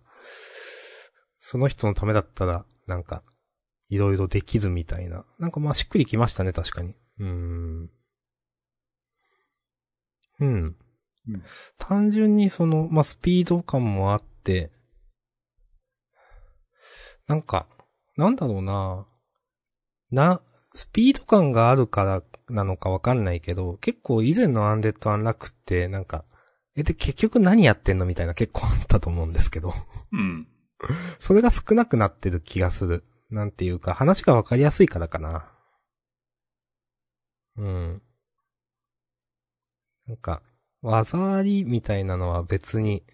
[1.38, 3.22] その人のためだったら、なんか、
[3.90, 5.26] いろいろできるみたいな。
[5.38, 6.96] なんかまあしっくりきましたね、確かに。
[7.18, 7.90] うーん。
[10.40, 10.48] うん。
[10.48, 10.76] うん
[11.76, 14.72] 単純にその、まあ、スピード感もあって、
[17.26, 17.66] なんか、
[18.16, 19.06] なんだろうな
[20.10, 20.40] な、
[20.74, 26.24] スピード感があるからなのかわかんないけど、結構以前のアンデッド・アンラックって、なんか、
[26.76, 29.72] え、で、結局何やってんのみたいな結構あったと思うんですけど、
[30.12, 30.48] うん。
[31.20, 33.04] それが少なくなってる気がする。
[33.30, 35.50] なんていうか、話がわかりやすいからかな。
[37.56, 38.02] うん。
[40.06, 40.42] なんか、
[40.82, 43.04] 技ありみたいなのは別に、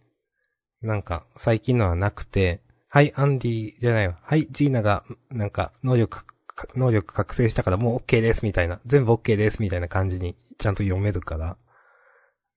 [0.81, 4.19] なんか、最近のはなくて、はい、アンディじゃないわ。
[4.23, 6.35] はい、ジーナが、なんか、能力か、
[6.75, 8.81] 能力覚醒したからもう OK ですみたいな。
[8.87, 11.57] 全部 OK ですみたいな感じにちゃんと読めるから。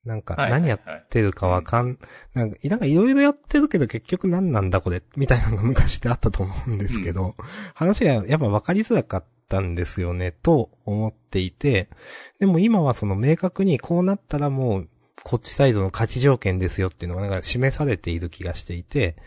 [0.04, 2.00] なんか、はい何やっはいてるかわかん、
[2.34, 7.36] なんか、いろいろやってるけど結局何なんだこれ、みたいなのが昔ってあったと思うんですけど、
[7.76, 11.88] 話がやっぱ分かりづらかったんですよね、と思っていて、
[12.40, 14.90] でも今はその明確にこうなったらもう、
[15.24, 19.18] こっちサイドの勝ち条件ですよっていうのがなんか示されている気がしていて、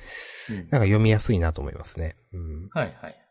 [0.50, 2.16] うんなんか読みやすいなと思いますね。
[2.32, 2.68] うん。
[2.72, 3.23] はいはい。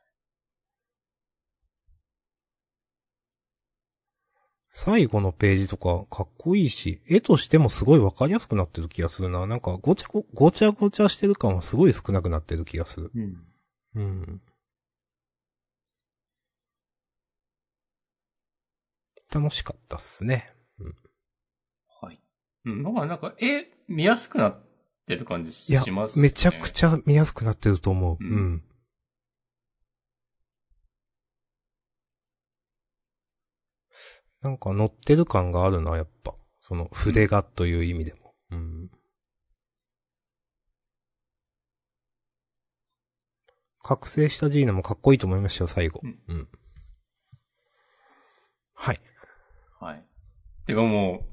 [4.75, 9.45] 最後のページとかかっこいいし、絵としてもすごいわかりやすくなってる気がするな。
[9.45, 13.11] なんかごちゃご、ごちゃごちゃしてる感はすごい少なくなってる気がする。
[13.15, 13.37] うん。
[13.95, 14.41] うん。
[19.31, 20.51] 楽しかったっすね。
[22.01, 22.19] はい。
[22.65, 22.81] うん。
[22.81, 24.59] なんか、なんか、絵、見やすくなっ
[25.05, 26.23] てる感じいやします、ね。
[26.23, 28.17] めちゃくちゃ見やすくなってると思う。
[28.19, 28.63] ううんん。
[34.43, 36.35] なんか乗ってる感があるな、やっぱ。
[36.59, 38.35] その筆がという意味でも。
[38.51, 38.91] うん。
[43.81, 46.01] 覚醒したジーナもかっこいいと思いましたよ、最後。
[46.03, 46.47] うんうん。
[48.73, 48.99] はい。
[49.79, 50.05] はい。
[50.65, 51.25] てかも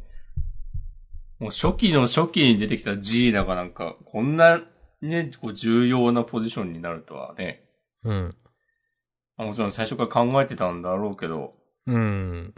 [1.40, 4.62] う、もう初期の初期に出てきたジーナがなんか、こんな
[5.00, 7.64] ね、こう重要なポジションになるとはね。
[8.04, 8.36] うん。
[9.36, 11.54] まあもちろん最初から考えてたんだろうけど、
[11.86, 12.54] うん。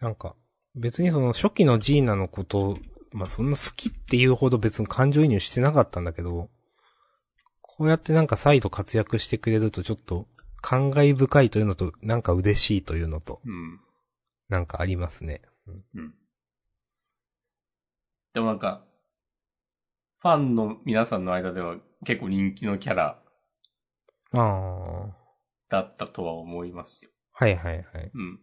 [0.00, 0.34] なんか、
[0.74, 2.78] 別にその初期のジーナのことを、
[3.12, 6.50] まあそんな好きっていうほど別に感情移入してなかったんだけど、
[7.60, 10.26] こうやってなんか再度活躍してくれるとちょっと
[10.60, 13.80] 感慨深いというのと、なんか嬉しいというのと、うん。
[14.48, 15.42] なんかありますね。
[15.66, 16.14] うん。
[18.34, 18.84] でもなんか、
[20.20, 23.22] ファンの皆さんの間では結構人気のキャラ
[24.32, 25.16] ああ。
[25.68, 27.10] だったとは思いますよ。
[27.32, 28.10] はいはいはい。
[28.12, 28.40] うん。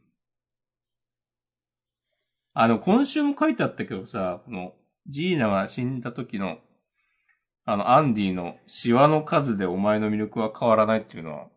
[2.57, 4.73] あの、今週も書いてあったけどさ、この、
[5.07, 6.57] ジーナが死んだ時の、
[7.65, 11.47] あの、アンディのシワの数でお前の魅力は変わらないっていうのは、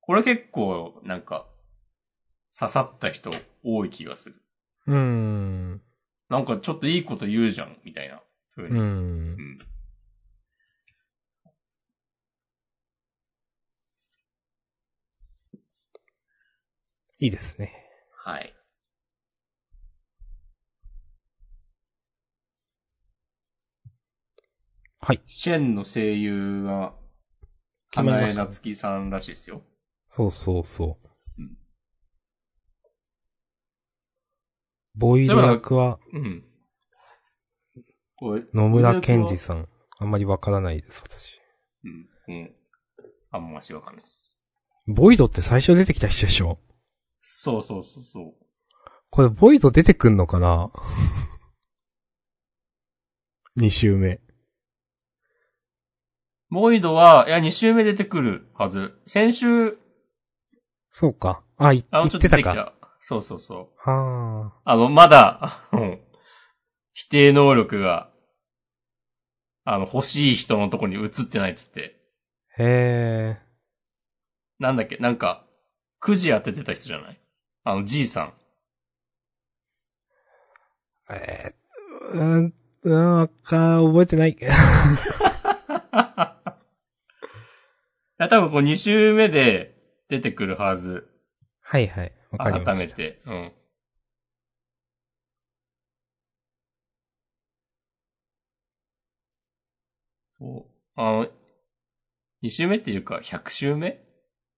[0.00, 1.48] これ結構、なんか、
[2.56, 3.30] 刺さった人
[3.64, 4.36] 多い気がする。
[4.86, 5.82] うーん。
[6.28, 8.22] なんかちょっといいこと言うじゃん、みたいな。
[8.54, 8.78] 風に。
[8.78, 8.84] うんう。
[8.84, 9.58] ん。
[17.18, 17.74] いいですね。
[18.24, 18.54] はい。
[25.00, 25.20] はい。
[25.26, 26.94] シェンの声優が、
[27.94, 29.62] 花江夏樹さんらしいですよ。
[30.10, 31.08] そうそうそう。
[31.38, 31.56] うん
[34.96, 36.44] ボイド役はうん。
[38.52, 39.68] 野村健二さん。
[39.98, 41.38] あんまりわからないです、私。
[41.84, 42.08] うん。
[42.28, 42.54] うん。
[43.30, 44.42] あんましわかんないです。
[44.86, 46.58] ボイドって最初出てきた人でしょ？
[47.22, 48.34] そうそうそうそう。
[49.10, 50.70] これボイド出てくんのかな？
[53.56, 54.20] 二週目。
[56.50, 58.92] ボイドは、いや、2週目出てくるはず。
[59.06, 59.78] 先週、
[60.90, 61.42] そうか。
[61.56, 62.72] あ、いあちょっと出てきてたか。
[62.80, 62.88] た。
[63.00, 63.90] そうそうそう。
[63.90, 65.98] はあの、まだ、あの
[66.92, 68.10] 否定能力が、
[69.64, 72.00] あの、欲しい人のとこに移ってないっつって。
[72.58, 72.62] あ。
[72.62, 73.42] へえ。
[74.58, 75.46] なんだっけ、なんか、
[76.00, 77.20] くじ当ててた人じゃない？
[77.62, 78.32] あの、じいさん。
[81.12, 84.36] えー、うん、うん、わか、覚えてない。
[88.20, 89.74] いや、多分こう2週目で
[90.08, 91.08] 出てくるはず。
[91.62, 92.12] はいはい。
[92.30, 92.74] わかりました。
[92.74, 93.22] 改めて。
[93.24, 93.52] うん。
[100.38, 100.70] そう。
[100.96, 101.28] あの、
[102.42, 104.04] 2週目っていうか、100週目？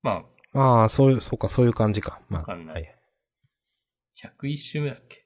[0.03, 2.21] まああ、そういう、そうか、そういう感じか。
[2.29, 2.41] まあ。
[2.41, 2.99] わかんないはい。
[4.25, 5.25] あ、101週目だっけ？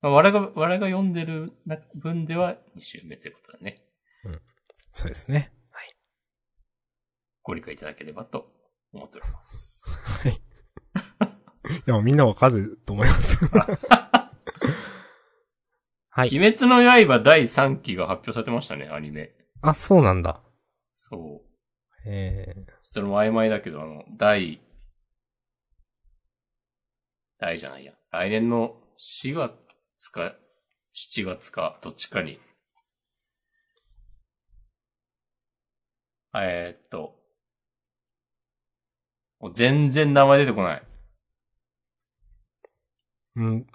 [0.00, 3.82] まあ、我が、我が読んでるな分では2週目ということだね。
[4.94, 5.52] そうですね。
[7.46, 7.52] はい。
[7.52, 8.52] ご理解いただければと
[8.92, 9.88] 思っております。
[10.22, 10.32] はい。
[10.32, 10.38] い
[11.86, 13.38] や、みんなわかると思います。
[16.10, 16.28] はい。
[16.28, 19.34] 鬼滅の刃第3期が発表されてましたね、アニメ。
[19.62, 20.42] あ、そうなんだ。
[20.94, 21.46] そう。
[22.08, 24.60] えちょっと曖昧だけど、あの、第、
[27.38, 27.92] 第じゃないや。
[28.10, 30.36] 来年の4月か
[30.94, 32.40] 7月か、どっちかに。
[36.34, 37.15] えーっと、
[39.46, 40.82] もう全然名前出てこない。
[43.36, 43.66] ー、うん。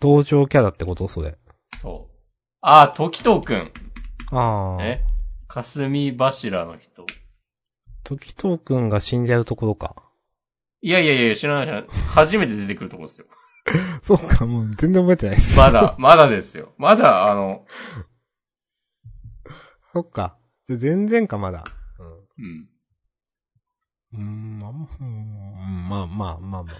[0.00, 1.08] 登場キャラってこと？
[1.08, 1.36] それ。
[1.82, 2.14] そう。
[2.60, 3.72] あー、時藤くん。
[4.30, 4.84] ああ。
[4.84, 5.04] え？
[5.48, 7.04] 霞柱の人。
[8.04, 9.96] 時藤くんが死んじゃうところか。
[10.82, 11.90] いやいやいや、知らない知らない。
[12.14, 13.26] 初めて出てくるとこですよ。
[14.04, 15.58] そうか、もう全然覚えてないです。
[15.58, 16.74] まだ、まだですよ。
[16.78, 17.66] まだ、あの、
[19.92, 20.38] そっか。
[20.68, 21.64] じゃあ全然か、まだ。
[21.98, 22.44] うん。
[22.44, 22.68] うん。
[24.14, 26.72] うん、まあ、うんまあまあまあま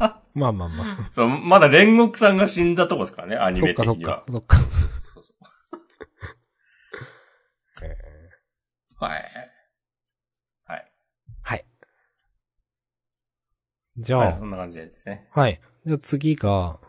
[0.00, 0.22] あ。
[0.34, 1.08] まあまあまあ。
[1.12, 4.56] そう、まだ煉獄さんが死んだとこですからね、アニそっかそっメ的にはか。、そっか。
[4.56, 5.36] そうそう
[7.82, 7.96] え
[8.96, 9.24] はい。
[10.64, 10.92] はい。
[11.42, 11.66] はい。
[13.98, 15.28] じゃはい、あそ、んな感じですね。
[15.32, 15.60] はい。
[15.84, 16.80] じゃあ次が、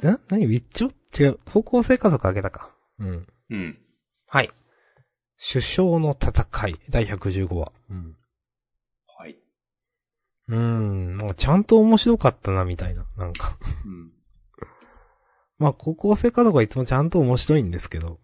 [0.00, 0.46] 月か、ウィッ、な何？
[0.46, 1.38] ウィッチョ違う。
[1.52, 2.74] 高校生家族あげたか。
[2.98, 3.26] うん。
[3.50, 3.78] うん。
[4.26, 4.50] はい。
[5.52, 7.72] 首相の戦い、第115話。
[7.90, 8.16] うん。
[9.18, 9.36] はい。
[10.48, 13.06] うーん、なんかちゃんと面白かったな、みたいな。
[13.16, 13.56] なんか。
[13.84, 14.12] うん。
[15.58, 18.18] まあ、高校生家族はいつもちゃんと面白いんですけど。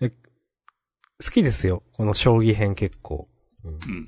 [0.00, 0.16] え、好
[1.32, 1.82] きですよ。
[1.92, 3.28] この将棋編結構。
[3.64, 4.06] うんうん。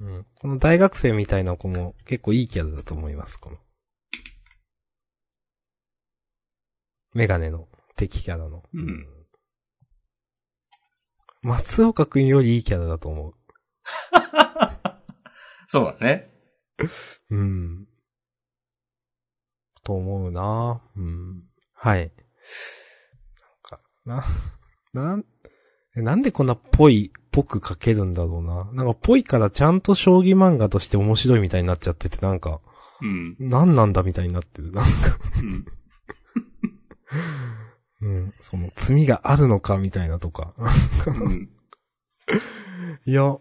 [0.00, 0.26] うん。
[0.40, 3.58] この大学生みたいな子も結構いいキャラだと思います、この。
[7.14, 8.62] メガネの敵キャラの。
[8.72, 9.06] うん。
[11.42, 13.34] 松岡くんよりいいキャラだと思う。
[15.68, 16.30] そうだね。
[17.30, 17.88] うん。
[19.84, 21.44] と思うなうん。
[21.72, 22.00] はい。
[22.04, 22.10] なん
[23.62, 24.24] か、な、
[24.92, 25.24] なん、
[25.96, 28.64] えなんでこんなぽい、ぽく書けるんだろうな。
[28.72, 32.60] なんかぽいからちゃんと将棋漫画として面白いみたいになっちゃってて、なんか、
[33.00, 33.36] うん。
[33.38, 34.72] なんなんだみたいになってる。
[34.72, 34.90] なんか、
[38.00, 38.08] うん。
[38.10, 38.34] うん。
[38.40, 40.54] その、罪があるのかみたいなとか。
[41.06, 41.50] うん。
[43.06, 43.38] いや、あ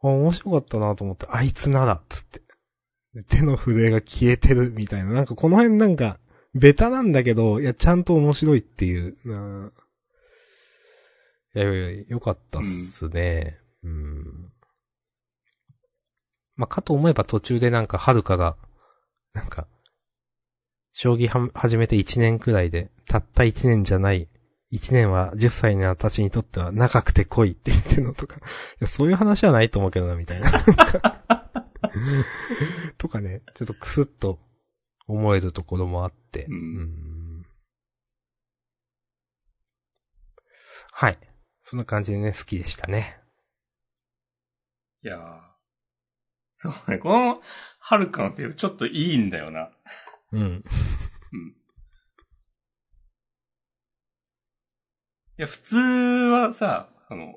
[0.00, 2.42] 面白かったなと思って、あいつなら、つって。
[3.28, 5.12] 手の震えが消えてるみたいな。
[5.12, 6.18] なんかこの辺なんか、
[6.54, 9.16] ベタなんだけど、いや、ちゃんと面白いっていう。
[11.54, 13.58] ないやいやよかったっすね。
[13.82, 14.52] うん。
[16.56, 18.56] まあ、かと思えば途中でなんか、はるかが、
[19.32, 19.68] なんか、
[20.92, 24.28] 将棋は始めて1年くらいで、たった1年じゃない、
[24.72, 28.40] 1年は10歳の私にとっては長くて濃いって言ってるのとか、
[28.86, 30.50] そういう話はないと思うけどな、みたいな。
[32.98, 34.40] とかね、ちょっとクスッと
[35.06, 36.46] 思えるところもあって。
[36.46, 37.46] うんん
[40.92, 41.27] はい。
[41.70, 43.20] そんな感じでね、好きでしたね。
[45.04, 45.20] いやー。
[46.56, 47.42] そうね、この、
[47.78, 49.68] はるかのセリフちょっといいんだよな。
[50.32, 50.40] うん。
[50.40, 50.62] うん。
[50.62, 50.62] い
[55.36, 57.34] や、普通はさ、あの、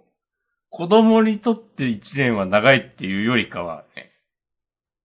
[0.70, 4.14] 子供にとって一年は長いっていうよりかはね、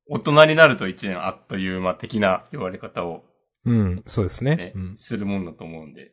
[0.06, 3.24] 大人になると一年あっという間的な言われ方を
[3.64, 4.54] うん、そうですね。
[4.54, 4.96] ね、うん。
[4.96, 6.12] するもんだと思うんで、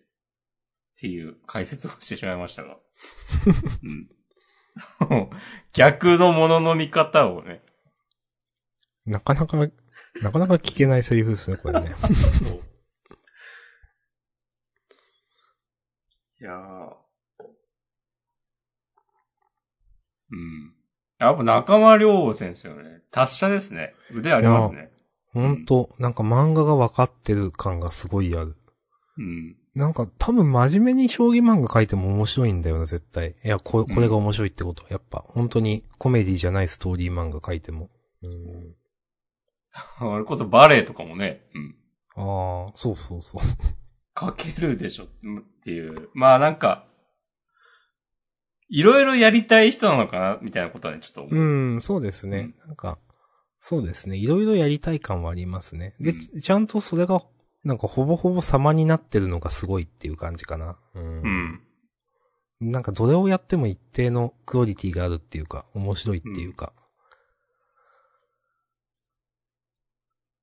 [0.95, 2.77] っていう解説をしてしまいましたが。
[3.83, 5.29] うん。
[5.73, 7.61] 逆のものの見方をね、
[9.05, 11.89] なかなか、なかなか聞けないセリフですね、これね。
[16.39, 16.95] いやー。
[20.31, 20.73] うん。
[21.19, 23.93] やっぱ中間良先生はね、達者ですね。
[24.11, 24.91] 腕ありますね。
[25.27, 28.55] ほんと、なんか漫画が分かってる感がすごいある。
[29.17, 29.57] うん。
[29.75, 33.35] なんか多分真面目に将棋漫画書いても面白いんだよな、絶対。
[33.43, 37.89] いや、ここれが面白いってことは、やっぱ、本当にコメディじゃないストーリー漫画書いても。
[38.21, 38.75] うん。
[39.99, 41.75] あれこそバレエとかもね、うん。
[42.15, 43.41] ああ、そうそうそう。
[44.19, 45.07] 書けるでしょっ
[45.63, 46.09] ていう。
[46.13, 46.87] まあなんか、
[48.69, 51.35] いろいろやりたい人なのかなみたいなことはね、ちょっと思う。
[51.35, 52.53] うん、そうですね。
[52.67, 52.99] なんか、
[53.59, 54.17] そうですね。
[54.17, 55.95] いろいろやりたい感はありますね。
[55.99, 57.23] で、うちゃんとそれが、
[57.63, 60.77] なんかほぼほぼ様になってるのがすごいっていう感じかな。
[60.95, 61.21] うん。
[62.61, 62.71] うん。
[62.71, 66.73] なんかどれをやっても一定のクオリティがあるっていうか、面白いっていうか。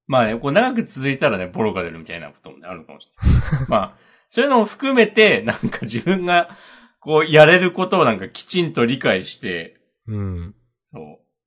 [0.07, 3.67] まあね、こう長く続いたらね、ボロが出るみたいなこともね、あるかもしれない。
[3.71, 3.97] まあ、
[4.29, 6.57] そういうのも含めて、なんか自分が、
[6.99, 10.55] こう、やれることをなんかきちんと理解して、うん。
[10.91, 11.03] そう、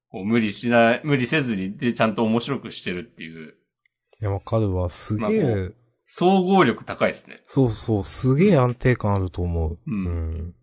[0.10, 3.56] こう無理しない、無理せずに、で、ちゃんと面白くしてるっていう、
[4.24, 4.90] いや、わかるわ。
[4.90, 5.74] すげまあもえ、
[6.06, 7.44] 総合力高いですね。
[7.46, 9.78] そうそう、すげえ安定感あると思う。
[9.86, 10.56] うんうん。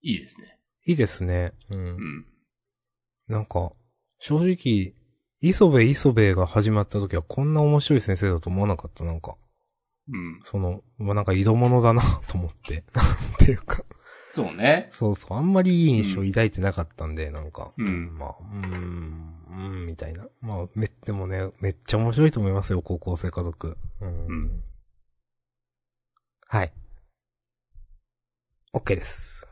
[0.00, 0.58] いいですね。
[0.86, 1.52] いいですね。
[1.68, 1.82] うんう。
[1.92, 2.26] ん。
[3.28, 3.72] なんか、
[4.18, 4.94] 正直、
[5.42, 9.36] 磯部磯部が始まった時はこんな面白い先生だと思わなかった、なんか。
[10.10, 10.40] うん。
[10.42, 12.82] その、まあ、なんか色物だなと思って。
[12.96, 13.84] なんていうか。
[14.30, 14.88] そうね。
[14.90, 17.74] そうそう、あんまりいい印象抱いてなかったんで、なんか。
[17.76, 20.28] うんまあ、うーん、うん、みたいな。
[20.40, 23.76] まあ、め、でもね、めっちゃ面白いと思いますよ、高校生家族。
[24.00, 24.26] うん。
[24.26, 24.64] うん
[26.52, 26.72] はい。
[28.72, 29.46] OK です。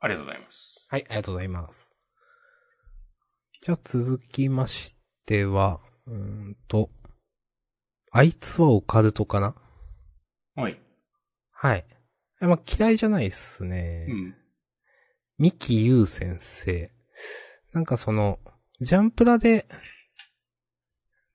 [0.00, 0.86] ありがとうございます。
[0.90, 1.94] はい、ありがとうございます。
[3.62, 6.90] じゃあ続きましては、うーんと、
[8.12, 9.54] あいつはオカルトかな？
[10.54, 10.78] はい。
[11.50, 11.86] はい。
[12.42, 14.06] えまあ、嫌いじゃないっすね。
[14.10, 14.36] うん。
[15.38, 16.92] 三木優先生。
[17.72, 18.38] なんかその、
[18.80, 19.66] ジャンプラで、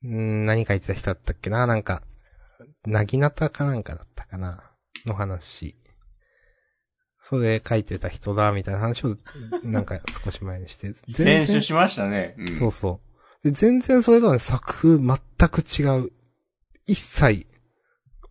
[0.04, 1.66] んー何書いてた人だったっけな？
[1.68, 2.02] なんか、
[2.86, 4.64] なぎなたかなんかだったかな？
[5.06, 5.76] の話。
[7.22, 9.16] それ書いてた人だ、みたいな話を、
[9.64, 10.94] なんか少し前にして。
[11.12, 12.36] 先週しましたね。
[12.38, 12.48] うん。
[12.58, 13.02] そうそ
[13.44, 13.44] う。
[13.44, 16.12] で全然それとはね、作風全く違う。
[16.88, 17.46] 一切、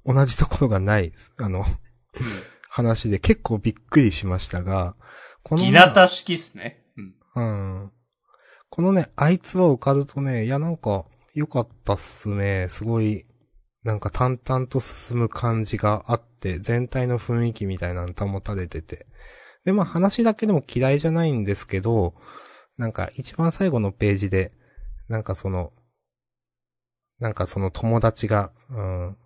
[0.05, 1.65] 同じところがない、あの、
[2.69, 4.97] 話で結構びっくりしましたが、
[5.43, 5.61] こうん。
[5.61, 6.85] のひなた式っすね。
[6.97, 7.15] うん。
[7.37, 7.93] うん。
[8.79, 11.05] このね、あいつはオカルトね、いやなんか、
[11.35, 12.69] 良かったっすね。
[12.69, 13.25] すごい、
[13.83, 19.09] なんか淡々と進む感じがあって、全体の雰囲気みたいなの保たれてて。
[19.65, 22.15] で、まあ話だけでも嫌いじゃないんですけど、
[22.77, 24.53] なんか一番最後のページで、
[25.09, 25.73] なんかその、
[27.19, 29.17] なんかその友達が、うん、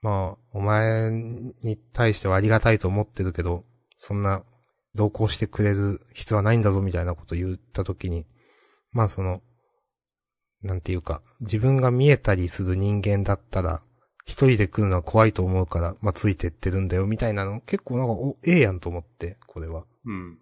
[0.00, 3.64] まあ、お前に対してはありがたいと思ってるけど、
[3.96, 4.44] そんな
[4.94, 8.26] 同行してくれる必要はないんだぞみたいなこと言ったときに、
[8.92, 9.42] まあその、
[10.62, 13.82] なんていうか、自分が見えたりする人間だったら、
[14.24, 19.84] 一人で来るのは怖いと思うから、まあついてってるんだよみたいなの、結構なんか、お、ええやんと思って、これは。
[20.04, 20.38] うん。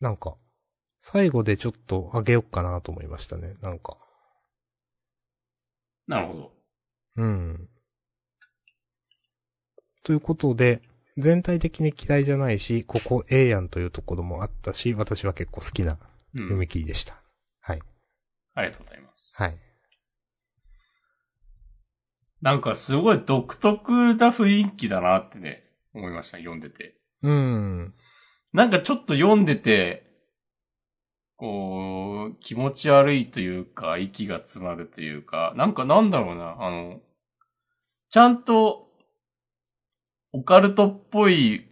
[0.00, 0.36] なんか、
[1.00, 3.96] 最後でちょっとあげよっかなと思いましたね、なんか。
[6.06, 6.52] なるほど。
[7.16, 7.68] うん。
[10.02, 10.80] ということで、
[11.18, 15.98] 全体的に嫌いじゃないし、ここええやんというところもあったし、私は結構好きな
[16.34, 16.68] うん読み。
[16.68, 17.14] 切りでした。
[17.14, 17.25] はい。
[18.56, 19.40] ありがとうございます。
[19.40, 19.58] はい。
[22.40, 26.98] なんかすごい独特な雰囲気だなってね、思いました、読んでて。
[27.22, 27.94] うん。
[28.52, 30.06] なんかちょっと読んでて、
[31.36, 37.00] こう、気持ち悪いというか、息が詰まるというか、なんかなんだろうな、あの、
[38.10, 38.88] ちゃんと、
[40.32, 41.66] オカルトっぽい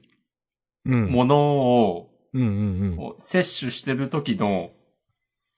[0.85, 1.11] うん。
[1.11, 1.39] もの
[1.89, 2.97] を、うんうんうん。
[2.97, 4.71] こう摂取してる時の、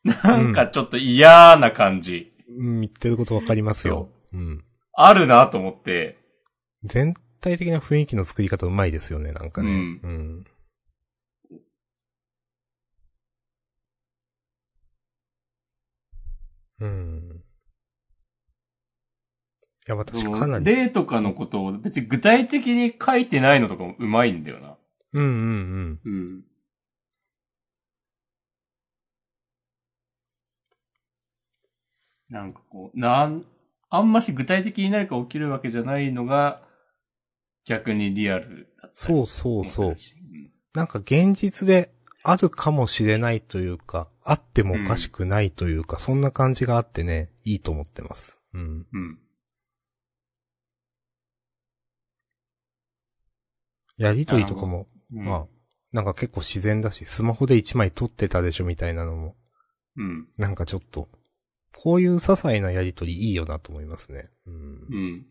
[0.23, 4.09] なんかちょっと嫌な感じ、うん、言ってることわかりますよ。
[4.33, 4.65] うん。
[4.93, 6.19] あるなと思って、
[6.85, 9.71] 全体的な雰囲気の作り方うまいですよね、なんかね。
[9.71, 10.45] うんうん。
[16.79, 17.43] うん。
[19.89, 20.65] いや、私かなり。
[20.65, 24.77] 例とかのことを別に具体的に書いてないのとかもうまいんだよな。
[25.13, 26.45] うんうんうん。
[32.31, 33.45] なんかこう、なん、
[33.89, 36.63] あんまし具体的に何か起きるわけじゃないのが、
[37.67, 39.95] 逆にリアルだったりそうそうそう
[40.73, 41.91] なんか現実で
[42.23, 48.37] あるかもしれないというか、あってもおかしくないというか、そんな感じがあってね、いいと思ってます。
[48.53, 48.87] うん。
[48.93, 49.19] うん。
[53.97, 55.25] やりとりとかも、うん。
[55.25, 55.47] まあ、
[55.93, 59.37] なんか結構自然だし、スマホで一枚撮ってたでしょみたいなのも、
[59.97, 60.29] うん。
[60.37, 61.09] なんかちょっと、
[61.77, 64.31] こういう些細なやりとりいいよなと思いますね。
[64.47, 64.55] うん。
[64.55, 65.27] うん。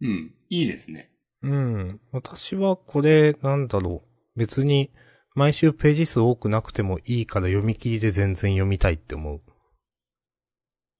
[0.00, 0.34] うん。
[0.50, 1.10] いいですね。
[1.42, 2.00] うん。
[2.10, 4.38] 私はこれ、なんだろう。
[4.38, 4.90] 別に、
[5.34, 9.40] 毎週ページ数多くなくてもいいから読み切りで全然読みたいって思う。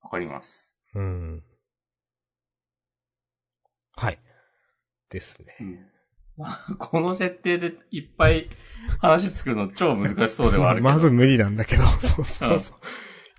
[0.02, 0.78] わかります。
[0.94, 1.42] うん。
[3.96, 4.18] はい。
[5.10, 5.56] ですね。
[5.60, 5.92] うん。
[6.78, 8.48] この設定でいっぱい
[9.00, 10.88] 話作るの超難しそうではあるけど。
[10.94, 12.74] まず無理なんだけど、 そうそうそ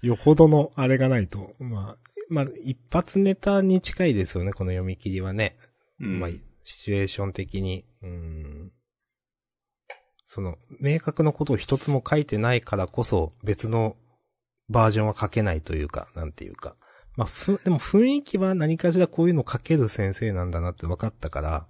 [0.04, 0.08] う。
[0.08, 1.56] よほどのあれがないと。
[1.60, 1.98] まあ、
[2.30, 5.58] まあ、一発ネタに近いですよね、この読み切りはね。
[6.00, 6.30] うん、まあ、
[6.64, 7.86] シチュエーション的に。
[8.02, 8.72] うん。
[10.26, 13.96] その、明確なことを一つも書いてないからこそ、別の
[14.70, 16.76] バージョンは書けないというか、なんていうか。
[17.16, 21.68] まあ、ふ、でも雰囲気は何かしらこういうの書ける先生なんだなって分かったから、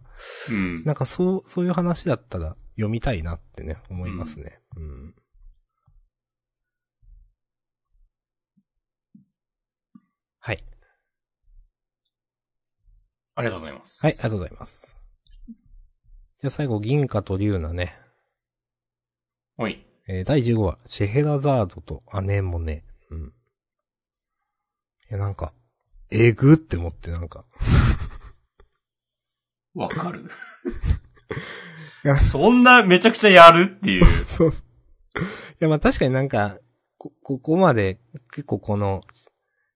[0.50, 0.84] うん。
[0.84, 4.60] なんかそう、そういう話だったら読みたいなってね、思いますね。
[4.76, 5.16] うん。
[10.40, 10.64] はい。
[13.36, 14.06] ありがとうございます。
[14.06, 14.96] はい、ありがとうございます。
[16.42, 17.98] じゃあ最後、銀貨と竜奈ね。
[19.58, 19.86] おい。
[20.08, 22.84] えー第15話、シェヘラザードと姉もね。
[23.10, 23.28] うん。
[23.28, 23.32] い
[25.10, 25.54] や、なんか、
[26.10, 27.46] えぐって思って、なんか。
[29.74, 30.30] わかる
[32.06, 32.16] いや。
[32.18, 34.06] そんなめちゃくちゃやるっていう。
[34.06, 34.50] そう。
[34.50, 34.54] い
[35.60, 36.58] や、まあ確かになんか、
[36.98, 38.00] こ、ここまで、
[38.32, 39.02] 結構この、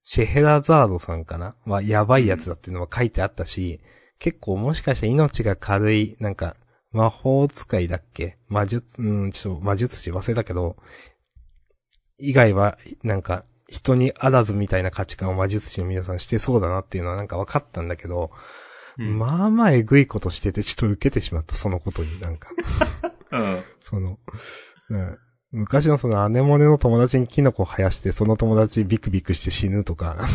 [0.03, 1.55] シェヘラザードさんかな？
[1.65, 3.81] は、やばいやつだっていうのは書いてあったし、
[4.19, 6.55] 結構もしかして命が軽い、なんか、
[6.91, 8.37] 魔法使いだっけ？
[8.47, 10.77] 魔術、うん、ちょっと魔術師忘れたけど、
[12.17, 18.31] 以外は、なんか、人にあらずみたいな価値観を魔術師の皆さんしてそうだなっていうのはなんか分かったんだけど、
[18.99, 22.49] うんまあまあえぐいことしててちょっと受けてしまった、そのことになんか。
[23.31, 23.63] うん。
[23.79, 24.17] その、
[24.89, 25.17] うん、
[25.51, 30.25] 昔のその姉もねの友達にキノコ生やして、その友達ビクビクして死ぬとか、なんか、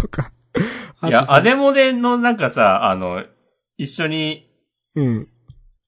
[0.00, 0.32] とか。
[1.04, 3.24] いや、あとアデモデのなんかさ、あの、
[3.76, 4.48] 一緒に
[4.96, 5.28] うん。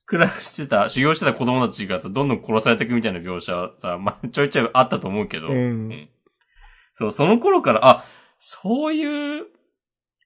[0.07, 6.09] 暮らしてた、修行してた子供たちがさ、どんどん殺されていくみたいな描写はさ、まあ、ちょいちょいあったと思うけど、うん
[6.95, 8.05] そう、その頃から、あ、
[8.41, 9.47] そういう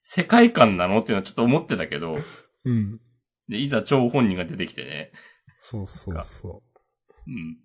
[0.05, 1.01] 世界観なの？
[1.01, 2.17] っていうのはちょっと思ってたけど、
[2.65, 3.01] うん。
[3.49, 5.11] で、いざ張本人が出てきてね、
[5.59, 6.63] そうそうそ
[7.27, 7.59] うん。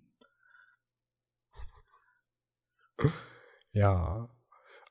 [3.06, 3.08] う。
[3.74, 3.94] いや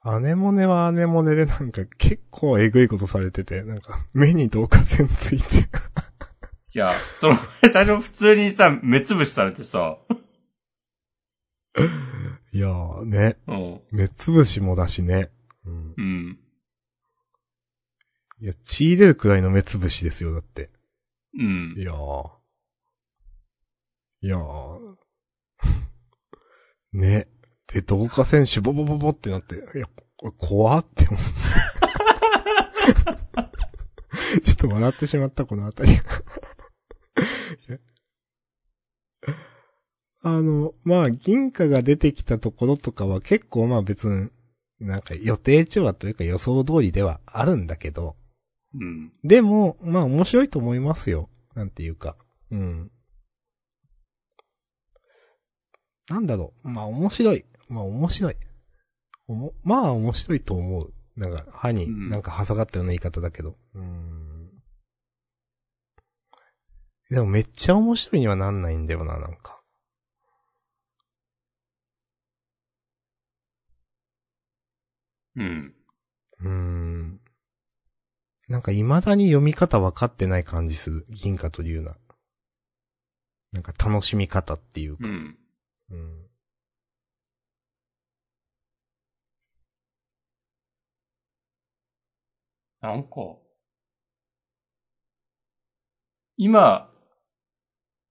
[0.05, 5.67] ー、姉もねは姉もねでなんか結構えぐいことされてて、なんか目に導火線ついて。
[6.75, 9.97] いや、その前最初普通にさ、目つぶしされてさ、
[12.53, 15.31] いやーね、うん、目つぶしもだしね。
[15.65, 15.93] うん。
[15.97, 16.39] うん、
[18.41, 20.69] いや、血出るくらいの目つぶしですよ、だって。
[21.37, 21.83] うんい。
[21.83, 22.29] やー。
[24.21, 24.95] いやー。
[26.93, 27.27] ね。
[27.67, 29.85] で、導火線シュボボボボってなって、いや、
[30.15, 31.19] これ怖って思う。
[34.41, 35.91] ちょっと笑ってしまった、このあたり。
[40.21, 44.29] あの、まあ、銀貨が出てきたところとかは結構まあ別に、
[44.79, 48.15] なんか予定調和というか予想通りではあるんだけど、
[48.75, 49.11] うん。
[49.23, 51.29] でも、まあ面白いと思いますよ。
[51.55, 52.15] なんていうか。
[52.51, 52.91] うん。
[56.09, 56.69] なんだろう。
[56.69, 57.45] まあ面白い。
[57.67, 58.35] まあ面白い。
[59.27, 60.93] おもまあ面白いと思う。
[61.15, 63.57] なんか、歯にうんなんか挟がったような言い方だけど。
[63.75, 64.49] うーん。
[67.09, 69.61] でもめっちゃ面白いにはなんないんだよな、なんか。
[75.35, 75.73] うん。
[76.41, 77.19] うーん。
[78.49, 81.05] なんか未だに読み方分かってない感じする。
[81.09, 81.95] 銀貨と竜な。
[83.51, 85.07] なんか楽しみ方っていうか。
[85.07, 85.37] うん。
[85.91, 86.25] うん。
[92.81, 93.09] なんか、
[96.37, 96.89] 今、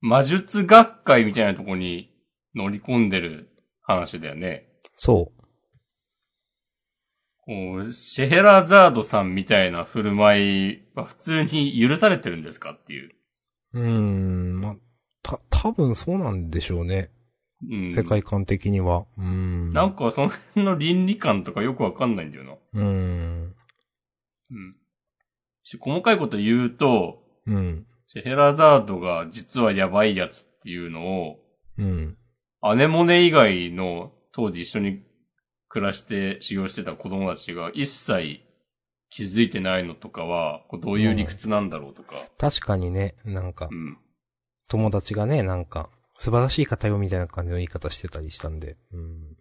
[0.01, 2.15] 魔術学会みたいなとこに
[2.55, 3.51] 乗り込んでる
[3.83, 4.69] 話だよね。
[4.97, 5.33] そ
[7.49, 7.83] う。
[7.83, 13.11] こう、シェヘラザードさんみたいな振る舞いは普通に許されてるんですかっていう。
[13.75, 14.61] うーん。
[14.61, 14.77] ま、
[15.23, 17.11] た、多分そうなんでしょうね。
[17.69, 17.93] うん。
[17.93, 19.07] 世界観的には。
[19.17, 19.73] うーん。
[19.73, 22.53] なんかその辺の倫理観とかよくわかんないんだよな。
[22.53, 23.55] うーん。
[24.51, 24.77] うん。
[25.65, 27.87] し細かいこと言うと、うん。
[28.07, 31.37] シェヘラザードが実はやばいやつっていうのを、
[31.77, 32.17] うん。
[32.61, 35.03] アネモネ以外の当時一緒に
[35.69, 38.41] 暮らして修行してた子供たちが一切
[39.11, 42.15] 気づいてないのとかは、こうどういう理屈なんだろうとか。
[42.39, 43.99] 確かにね、なんかう、ん。
[44.69, 48.77] 友達がね、なんか、素晴らしい方よみたいな感じの言い方してたりしたんで。
[48.93, 49.37] うん。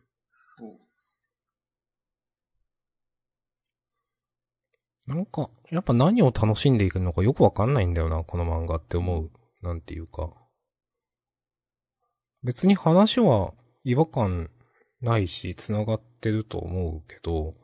[5.07, 9.32] なんか、やっぱ何を楽しんでいくのかよくわかんないんだよな、この漫画って思う。
[9.61, 10.34] なんていうか。
[12.43, 13.53] 別に話は
[13.84, 14.51] 違和感
[15.01, 17.55] ないし、繋がってると思うけど、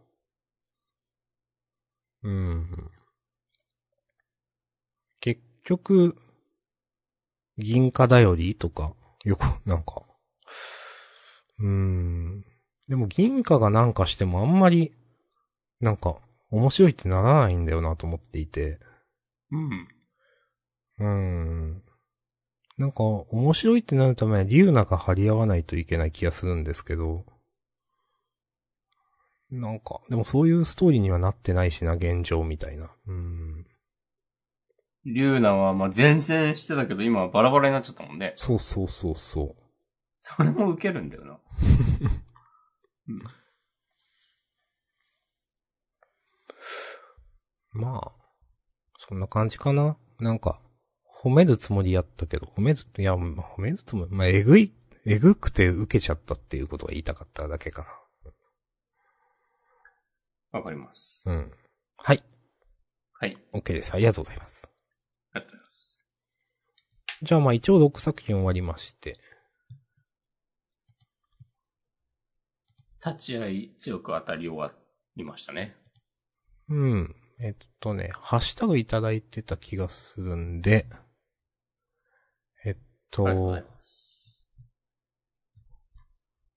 [2.24, 2.90] うん。
[5.20, 6.16] 結局、
[7.58, 8.94] 銀貨頼りとか、
[9.26, 10.04] よく、 なんか、
[11.60, 12.44] うーん。
[12.88, 14.94] でも銀貨がなんかしてもあんまり、
[15.82, 16.18] なんか、
[16.52, 18.80] 面白いってならないんだよなと思っていて。
[19.52, 19.88] うん。
[21.00, 21.84] うーん。
[22.84, 27.26] なんか、面白いってなるためには、リュウナが張り合わないといけない気がするんですけど。
[29.50, 32.92] なんか、でもそういうストーリーにはなってないしな、現状みたいな。
[33.08, 33.66] うーん。
[35.06, 38.34] リュウナは、まあ、前線してたけど、今はバラバラになっちゃったもんね。
[38.36, 39.64] そうそうそうそう。
[40.20, 41.40] それも受けるんだよな。
[47.72, 48.12] まあ、
[48.98, 49.96] そんな感じかな。
[50.20, 50.62] なんか、
[51.24, 54.74] 褒めるつもりやったけど、褒める、いや、まあ褒めるつもり、まあ、えぐい、
[55.06, 57.86] えぐくて受けちゃったっていうことが言いたかっただけか
[60.52, 61.28] わかります。
[61.30, 61.36] な。
[61.36, 61.52] うん。
[61.98, 62.24] はい。
[63.14, 63.38] はい。
[63.54, 63.94] OK です。
[63.94, 64.70] ありがとうございます。
[65.34, 66.00] ありがとうございます。
[67.24, 69.18] じゃあまあ一応6作品終わりまして。
[73.06, 74.74] 立ち会い強く当たり終わ
[75.16, 75.76] りましたね。
[76.70, 77.16] うん。
[77.40, 80.86] えっとね、ハッシュタグいただいてた気がするんで、
[83.14, 83.74] と、ありがとうございます。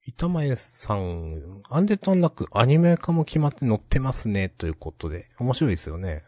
[0.09, 5.29] 板前さん、アンデッドアンラックアニメ化も決まって載ってますね、ということで。
[5.39, 6.25] 面白いですよね。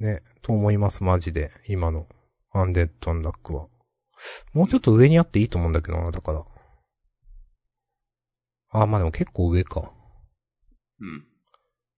[0.00, 0.06] うん。
[0.06, 1.50] ね、と思います、マジで。
[1.68, 2.08] 今の、
[2.52, 3.68] アンデッドアンラックは。
[4.52, 6.44] もうちょっと上にあっていいと思うんだけどな、だから。
[8.70, 9.92] あ、まあでも結構上か。
[11.00, 11.26] うん。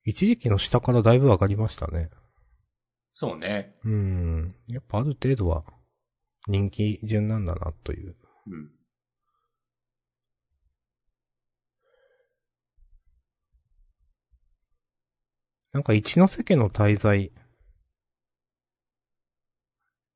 [0.05, 2.11] 一時期の下からだいぶ上がりましたね。
[3.13, 3.77] そうね。
[3.85, 4.55] うーん。
[4.67, 5.65] やっぱある程度は
[6.47, 8.15] 人気順なんだなという。
[8.47, 8.71] うん。
[15.73, 17.33] なんか一ノ瀬家の滞在、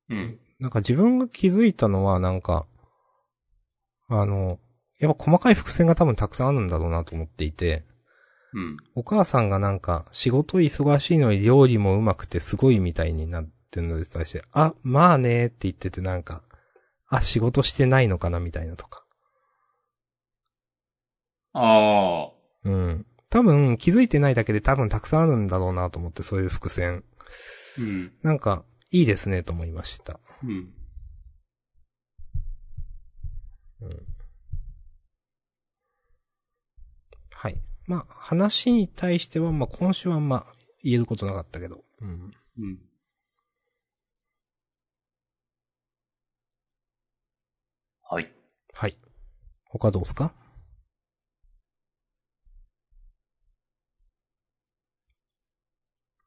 [0.09, 0.39] うん。
[0.59, 2.65] なんか自分が気づいたのはなんか、
[4.07, 4.59] あの、
[4.99, 7.85] やっぱ細かい伏線が多分たくさんあるんだろうなと思っていて、
[8.53, 8.77] うん。
[8.95, 16.43] お母さんがなんか仕事忙しいのに料理もうまくてすごいみたいになってるので対して、あ、まあねーって言っててなんか、
[17.07, 19.03] あ、仕事してないのかなみたいなとか。
[21.53, 22.31] ああ。
[22.63, 23.05] うん。
[23.29, 27.03] 多分気づいてないだけで多分たくさんあるんだろうなと思ってそういう伏線。
[27.77, 28.13] うん。
[28.23, 30.19] なんか、いいですねと思いました。
[30.43, 30.73] うん。
[33.81, 34.05] うん。
[37.31, 37.61] はい。
[37.85, 40.53] まあ、話に対しては、まあ今週はまあ、
[40.83, 41.83] 言えることなかったけど。
[42.01, 42.31] うん。
[42.57, 42.79] うん。
[48.11, 48.33] はい。
[48.73, 48.97] はい。
[49.65, 50.33] 他どうすか？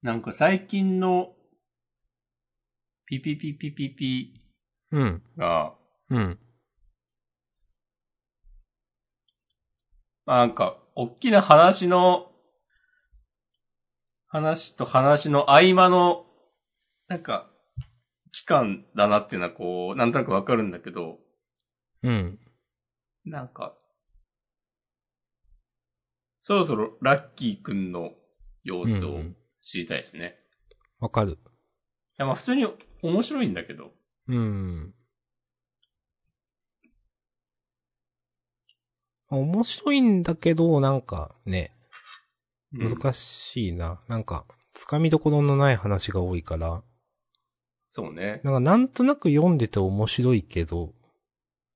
[0.01, 1.33] なんか最近の
[3.07, 4.41] ピピピピピピ
[4.93, 5.22] うん。
[5.37, 5.74] が、
[6.09, 6.39] うん。
[10.24, 12.30] まあなんか、大きな話の
[14.28, 16.26] 話と話の合間の、
[17.09, 17.51] なんか、
[18.30, 21.18] 期間だなっていうのはこう、なんとなくわかるんだけど、
[22.03, 22.38] うん。
[23.24, 23.76] なんか、
[26.42, 28.12] そろそろラッキーくんの
[28.64, 30.36] 様子をうん知りたいですね。
[30.98, 31.32] わかる。
[31.32, 31.36] い
[32.18, 32.66] や、まあ普通に
[33.03, 33.92] 面白いんだけど。
[34.26, 34.94] うん。
[39.28, 41.72] 面白いんだけど、なんかね、
[42.74, 44.00] うん難しいな。
[44.09, 46.82] なんか、つかみどころのない話が多いから、
[47.88, 48.40] そうね。
[48.42, 50.94] なんかなんとなく読んでて面白いけど、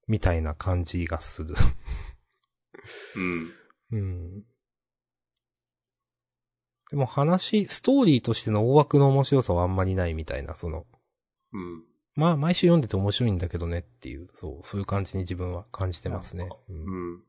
[0.08, 1.54] みたいな感じがする。
[3.92, 3.98] うん。
[3.98, 4.44] うん。
[6.90, 10.86] でも話、ストーリーとしての大枠の面白さはあんまりないみたいな、その、
[11.52, 11.84] うん。
[12.14, 16.48] まあ毎週読んでて面白いんだけどねっていう、そう、そういう感じに自分は感じてますね。
[16.68, 17.22] うんうん。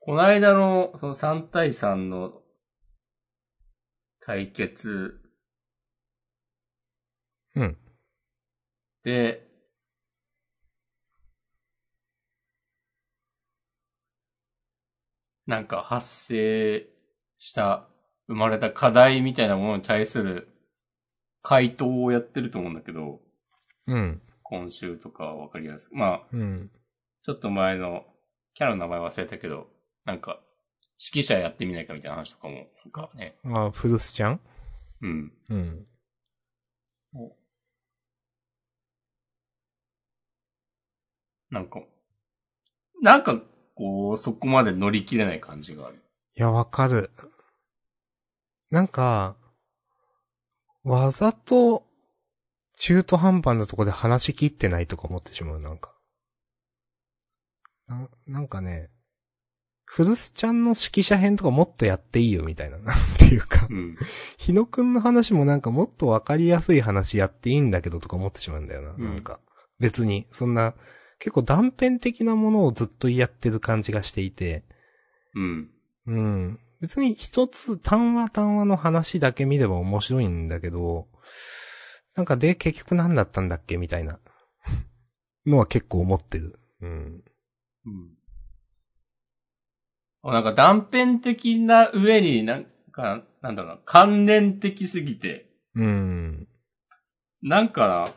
[0.00, 2.42] この間の、その3対3の
[4.20, 5.20] 対決
[7.54, 7.78] うん。
[9.04, 9.46] で、
[15.46, 16.86] なんか発生
[17.38, 17.88] した、
[18.28, 20.48] 生まれた課題みたいなものに対する
[21.42, 23.20] 回答をやってると思うんだけど、
[23.86, 24.22] うん。
[24.42, 25.96] 今週とかはわかりやすく。
[25.96, 26.70] まあ、うん。
[27.22, 28.04] ちょっと前の、
[28.54, 29.68] キャラの名前忘れたけど、
[30.04, 30.40] なんか、
[31.12, 34.40] 指揮者やってみないかみたいな話とかも、なんかね、あ、フルスちゃん？
[35.00, 35.32] うん。
[35.48, 35.86] うん。
[41.50, 41.80] なんか、
[43.02, 43.40] なんか、
[43.74, 45.96] こう、そこまで乗り切れない感じがある。
[45.96, 47.10] いや、わかる。
[48.70, 49.36] なんか、
[50.84, 51.84] わざと、
[52.76, 55.94] 中途半端なとこで話し切ってないとか思ってしまう、なんか。
[57.88, 58.90] ななんかね、
[59.84, 62.78] フルスちゃんの指揮者編とかもっとやっていいよ、みたいな。
[62.78, 63.96] なんていうかう、ん。
[64.38, 68.90] 日野くんの話もなんかもっとわかりやすい話やっていいんだけどとか思ってしまうんだよな。
[68.92, 69.40] うんなんか、
[69.80, 70.74] 別に、そんな、
[71.20, 74.64] 結構断片的なものをずっとやってる感じがしていて、
[75.34, 75.70] うん。
[76.06, 76.60] うん。
[76.80, 81.08] 別に一つ単話単話の話だけ見れば面白いんだけど、
[82.16, 84.18] なんかで結局何だったんだっけみたいな
[85.46, 86.58] のは結構思ってる。
[86.80, 87.24] うん。
[87.86, 88.10] うん。
[90.22, 96.48] あなんか断片的な上になんか、なんだろうな、関連的すぎて、うん。
[97.42, 98.12] なんかな、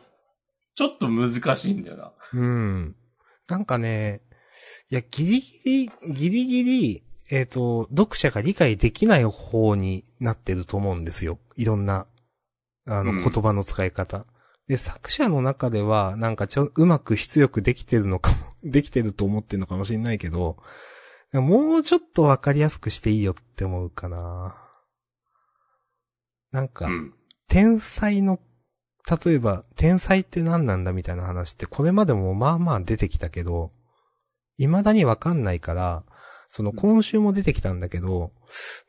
[0.74, 2.12] ちょっと難しいんだよな。
[2.32, 2.96] うん。
[3.48, 4.22] なんかね、
[4.90, 11.38] いや、ギリギリ、ギリギリ、えっ、と、読者が理解できない方になってると思うんですよ。
[11.56, 12.06] いろんな、
[12.86, 14.26] あの、うん言葉の使い方。
[14.68, 20.56] で、作者の中では、なんかちょ、うまく出力できてるのかも、 できてると思ってるのかもしれないけど、
[21.32, 24.56] もうちょっとわかりやすくしていいよって思うかな。
[26.52, 27.14] なんか、うん。
[27.48, 28.38] 天才の、
[29.08, 33.70] 例えば、天才って何なんだみたいな話って、これまでもまあまあ出てきたけど、
[34.56, 36.04] 未だにわかんないから、
[36.48, 38.32] その今週も出てきたんだけど、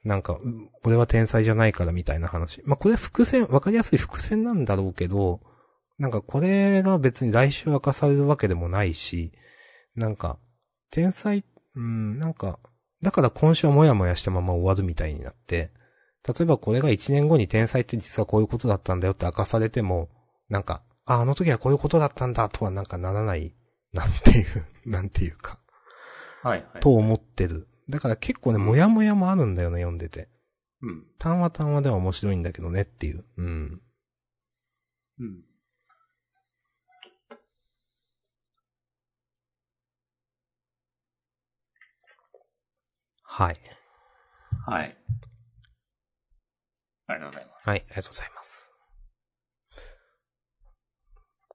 [0.03, 0.37] なんか、
[0.83, 2.61] 俺は天才じゃないからみたいな話。
[2.65, 5.41] まあこれは伏線、わかりやすい伏線なんだろうけど、
[5.97, 9.33] なんかこれが別に来週明かされるわけでもないし、
[9.95, 10.37] なんか、
[10.91, 11.43] 天才、
[11.75, 12.59] うん、なんか、
[13.01, 15.71] だから今週はもやもやしたまま終わるみたいになって、
[16.27, 20.09] 例えばこれが1年後に天才って実はこういうことだったんだよって明かされても、
[20.49, 23.53] なんか、あ、あの時はこういうことだったんだとはなんかならない、
[23.93, 25.59] なんていう、 なんていうか、
[26.41, 26.79] はいはい。
[26.81, 27.67] と思ってる。
[27.89, 30.29] だから結構ね、もやもやもあるんだよね、読んでて。
[30.81, 31.05] うん。
[31.19, 33.23] 単話単話では面白いんだけどねっていう。
[33.37, 33.81] うん。
[35.19, 35.43] うん。
[43.23, 43.59] はい。
[44.65, 44.97] はい。
[47.07, 47.69] ありがとうございます。
[47.69, 48.71] はい、ありがとうございます。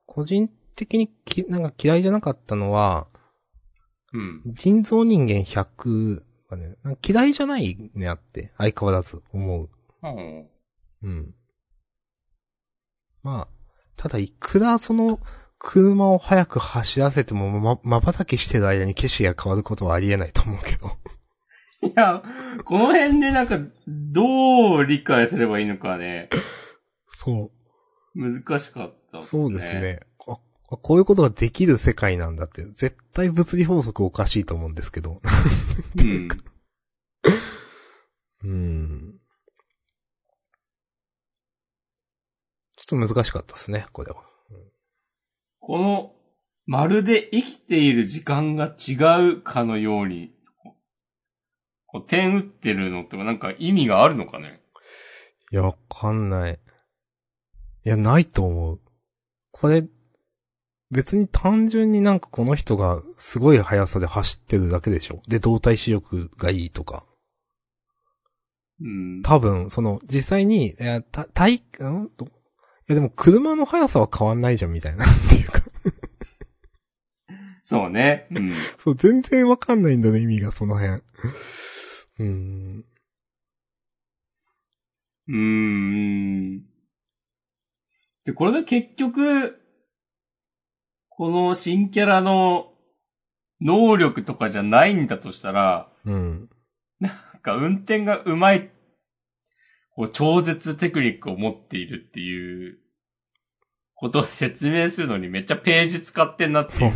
[0.07, 3.07] 個人的にき、なんか嫌いじゃなかったのは、
[4.12, 4.42] うん。
[4.46, 6.76] 人造人間100はね、
[7.07, 9.70] 嫌いじゃないねあって、相変わらず思う。
[10.03, 10.48] うん。
[11.03, 11.34] うん。
[13.22, 13.48] まあ、
[13.96, 15.20] ただいくらその、
[15.59, 20.90] 車を早く走らせてもま、瞬きしてる間に景色が変わることはありえないと思うけど。
[21.83, 22.22] いや、
[22.64, 26.28] この辺でなんか、どう理解すればいいのかね、
[27.09, 27.51] そう。
[28.14, 29.43] 難しかったっすね。
[29.43, 29.68] そうです。
[29.74, 30.01] ね。
[30.26, 30.39] あ
[30.72, 35.16] あこういうことができる世界なんだって、絶対物理法則おかしいと思うんですけど。
[35.99, 36.28] うん。
[38.45, 39.20] うん。
[42.76, 44.22] ちょっと難しかったですね、これは。
[45.59, 46.14] この、
[46.66, 48.95] まるで生きている時間が違
[49.33, 50.33] うかのように、
[51.93, 54.61] こう点打ってるのってなんか意味があるのかね？
[55.51, 56.61] いや、わかんない。
[57.84, 58.80] いや、ないと思う。
[59.51, 59.84] これ、
[60.93, 65.20] 別に単純になんかこの人がすごい速さで走ってるだけでしょ？
[65.26, 67.05] で、動体視力がいいとか。
[68.80, 69.22] うん。
[69.22, 72.11] 多分、その、実際に、いや、た、体、うん？
[72.11, 72.28] と、い
[72.86, 75.05] やでも車の速さは変わんないじゃんみたいな。
[75.05, 75.61] っていうか。
[77.64, 78.28] そうね。
[78.30, 78.51] うん。
[78.78, 81.03] そう、全然わかんないんだね、意味が、その辺。
[85.28, 86.64] うーん。
[88.24, 89.60] で、これが結局、
[91.08, 92.72] この新キャラの
[93.60, 95.06] 能力とかじゃないん。
[95.06, 96.50] だとしたら、うん。
[96.98, 97.12] なん。
[97.42, 98.70] か運転がうまい、
[99.90, 102.78] こう超絶テクニックを持っているっていう
[103.94, 106.52] ことを説明するのにめっちゃページ使ってん。
[106.52, 106.90] なってい。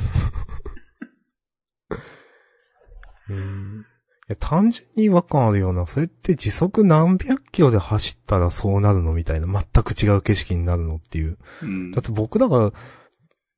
[3.31, 3.87] うん。
[4.14, 11.39] いや、単純に違和感あるような、それって時速何百キロで走ったらそうなるのみたいな、全く違う景色になるのっていう。
[11.63, 12.73] うんだって僕だから、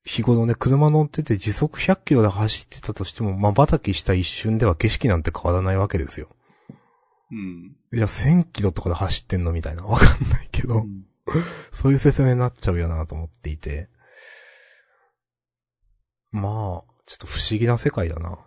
[0.05, 6.29] 日頃ね、車乗ってて時速100キロで走ってたとしても、瞬きした一瞬では景色なんて変わらないわけですよ。
[7.33, 7.77] うん。
[7.93, 9.85] いや、1000キロとかで走ってんのみたいな。
[9.85, 10.85] わかんないけど、
[11.73, 13.89] そういう説明になっちゃうよなと思っていて。
[16.31, 16.53] まあ、
[17.07, 18.39] ちょっと不思議な世界だな。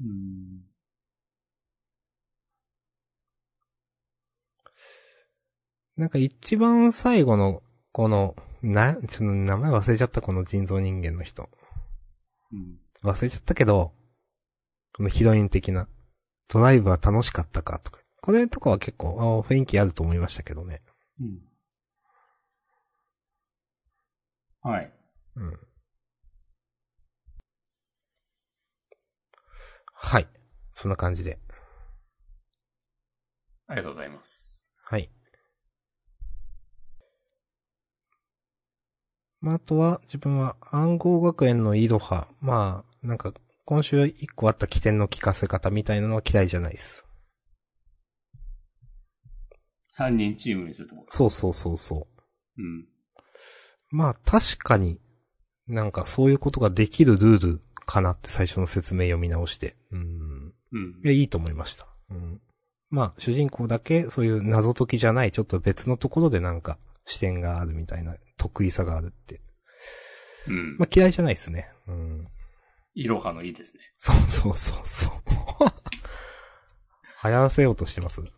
[0.00, 0.64] うん。
[5.96, 11.48] なんか一番最後の、この、な、ちょっと名前忘れちゃったこの人造人間の人。
[12.52, 12.78] うん。
[13.02, 13.92] 忘れちゃったけど、
[14.96, 15.88] このヒロイン的な、
[16.48, 18.00] ドライブは楽しかったかとか。
[18.22, 20.80] これとかは結構、あ雰囲気あると思いましたけどね。
[21.20, 21.40] うん。
[24.62, 24.92] はい。
[25.36, 25.58] うん。
[30.02, 30.26] はい。
[30.74, 31.38] そんな感じで。
[33.66, 34.72] ありがとうございます。
[34.82, 35.10] はい。
[39.40, 42.28] まあ、あとは、自分は暗号学園のイロハ。
[42.40, 43.32] まあ、なんか、
[43.66, 47.04] 今週一個あった起点の聞かせ方みたいなのは嫌いじゃないです。
[49.96, 51.12] 3人チームにするってこと？
[51.12, 52.08] そうそうそうそ
[52.58, 52.62] う。
[52.62, 52.88] うん。
[53.90, 54.98] まあ確かに、
[55.68, 57.60] なんかそういうことができるルール
[57.90, 59.74] かなって最初の説明読み直して。
[59.90, 60.54] うん。
[60.72, 61.08] うんい。
[61.08, 61.88] や、いいと思いました。
[62.10, 62.40] うん。
[62.88, 69.40] まあ主人公だけそういう謎解きじゃない、ちょっと別のところでなんか視点があるみたいな得意さがあるって。
[70.46, 70.76] うん。
[70.78, 71.68] まあ嫌いじゃないですね。
[71.88, 72.28] うん。
[72.94, 73.80] いろはのいいですね。
[73.98, 75.12] そうそうそうそう。
[77.24, 78.20] 流行らせようとしてます。
[78.20, 78.28] 流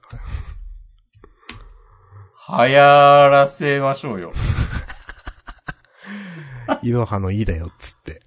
[2.49, 4.33] 行らせましょうよ。
[6.83, 8.23] イロハのいいだよ、つって。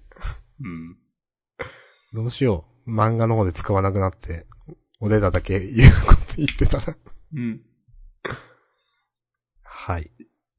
[0.60, 0.96] うん。
[2.16, 2.90] どうしよう。
[2.90, 4.46] 漫画の方で使わなくなって、
[5.00, 6.96] 俺らだけ言うこと言ってたら。
[7.34, 7.60] うん。
[9.62, 10.10] はい。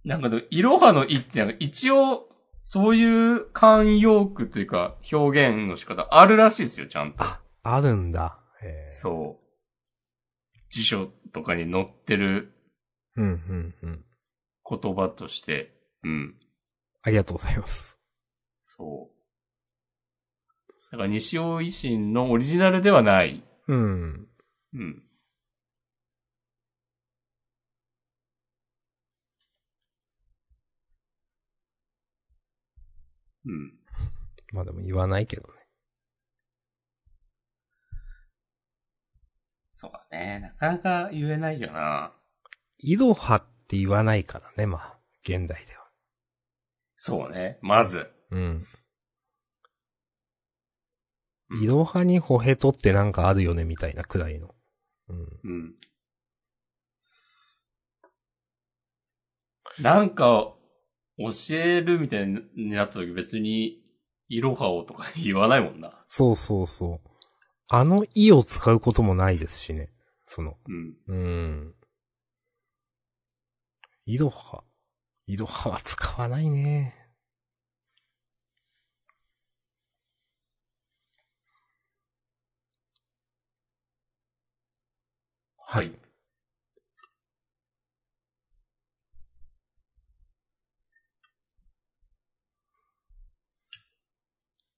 [0.05, 2.29] なんかいろはのいってなんか一応、
[2.61, 7.23] そういう慣用句というか表現の仕方あるらしいですよ、ちゃんと。
[7.23, 8.39] あ、あるんだ。
[8.61, 10.57] へそう。
[10.69, 12.53] 辞書とかに載ってる
[13.15, 13.23] う。
[13.23, 14.05] うん、うん、うん。
[14.69, 15.73] 言葉として。
[16.03, 16.35] うん。
[17.01, 17.97] ありがとうございます。
[18.77, 19.16] そう。
[20.91, 23.43] だから西尾維新のオリジナルではない。
[23.67, 24.27] うん。
[24.73, 25.03] うん。
[33.45, 33.73] うん。
[34.53, 35.49] まあでも言わないけどね。
[39.75, 40.39] そうだね。
[40.39, 42.13] なかなか言えないよな。
[42.79, 44.97] イロハって言わないからね、まあ。
[45.23, 45.85] 現代では。
[46.95, 47.59] そうね。
[47.61, 48.09] まず。
[48.31, 48.65] うん。
[51.49, 54.53] うんイロハにホヘトってなんかあるよね、みたいなくらいの。
[55.07, 55.27] うん。
[55.43, 55.75] うん。
[59.81, 60.53] なんか、
[61.17, 63.81] 教えるみたいになった時別に、
[64.29, 65.93] イロハをとか言わないもんな。
[66.07, 67.09] そうそうそう。
[67.69, 69.89] あのイを使うこともないですしね。
[70.25, 70.95] その、うん。
[71.07, 71.75] うん。
[74.05, 74.63] イロハ。
[75.27, 76.96] イロハは使わないね。
[85.69, 85.91] はい。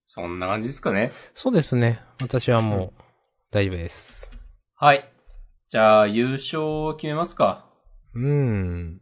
[0.08, 1.12] そんな感じですかね。
[1.36, 2.02] そうですね。
[2.20, 3.04] 私はもう、
[3.52, 4.32] 大丈夫です。
[4.74, 5.08] はい。
[5.70, 7.70] じゃあ、優勝を決めますか。
[8.16, 9.02] うーん。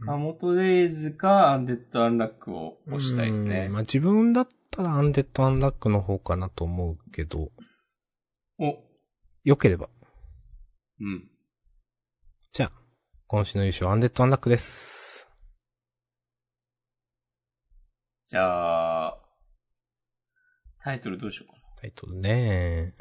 [0.00, 3.72] カモトレイズかアンデッドアンラックを押したいですねうん。
[3.72, 7.50] まあ自分だったらアンデッドアンラックの方かなと思うけど、
[8.58, 8.76] お、
[9.42, 9.88] 良ければ。
[11.00, 11.30] うん。
[12.52, 12.72] じゃあ、
[13.26, 15.26] 今週の優勝アンデッドアンラックです。
[18.28, 19.18] じゃあ、
[20.80, 21.62] タイトルどうしようかな。
[21.80, 22.92] タイトルね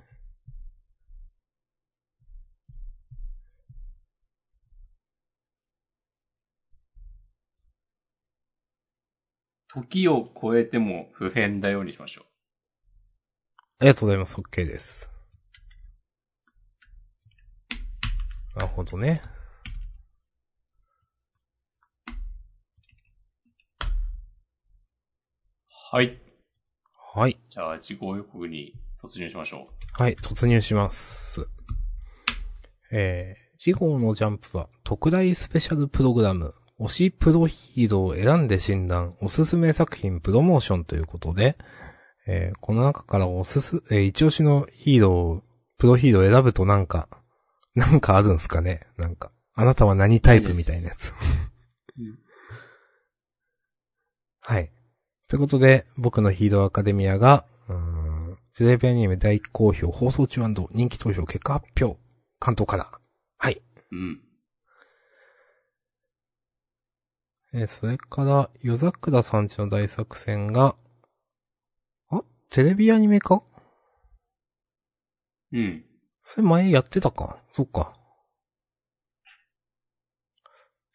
[9.76, 12.26] 時を超えても不変だようにしましょう。
[13.80, 14.38] ありがとうございます。
[14.38, 15.09] OK です。
[18.55, 19.21] なるほどね。
[25.91, 26.21] はい。
[27.13, 27.38] はい。
[27.49, 31.45] じゃあ、事項予告に突入しましょはい、突入します。
[32.93, 41.55] えー、次号のジャンプは特大スペシャルプログラム、推しプロヒーローを選んで診断、おすすめ作品プロモーションということで、
[42.28, 47.07] えー、この中からおすす、えー、一押しのヒーロー、プロヒーローを選ぶとなんか、
[47.76, 48.82] なんかあるんすかね？
[48.97, 51.13] なんか、あなたは何タイプみたいなやつ。
[51.97, 52.19] うん
[54.41, 54.71] はい。
[55.28, 57.45] ということで、僕のヒーローアカデミアが、
[58.55, 61.99] テレビアニメ大好評、放送中人気投票結果発表、
[62.39, 62.91] 関東から。
[63.38, 63.55] はい。
[63.55, 63.61] う。
[63.91, 64.24] うん。
[67.58, 70.76] えーそれから、夜桜さんちの大作戦が、
[72.10, 73.43] あテレビアニメか？
[75.53, 75.86] うん。
[76.26, 77.38] それ前やってたか？
[77.53, 77.95] そっか。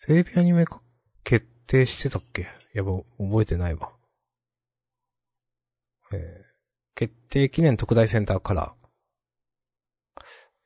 [0.05, 0.83] テレビアニメ化
[1.25, 2.47] 決定してたっけ？
[2.75, 3.93] やば、覚えてないわ。
[6.13, 6.21] えー、
[6.95, 8.75] 決定記念特大センターから。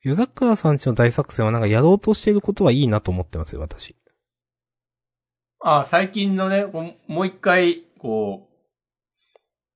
[0.02, 3.94] 夜桜さんちの大作戦はなんかやろうとしていることはいいなと思ってますよ、私。
[5.66, 8.54] あ、最近のね、もう一回、こう、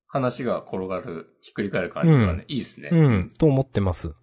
[0.06, 2.90] 話が転がる、ひっくり返る感じがね、いいですね。
[2.92, 4.14] うん、と思ってます。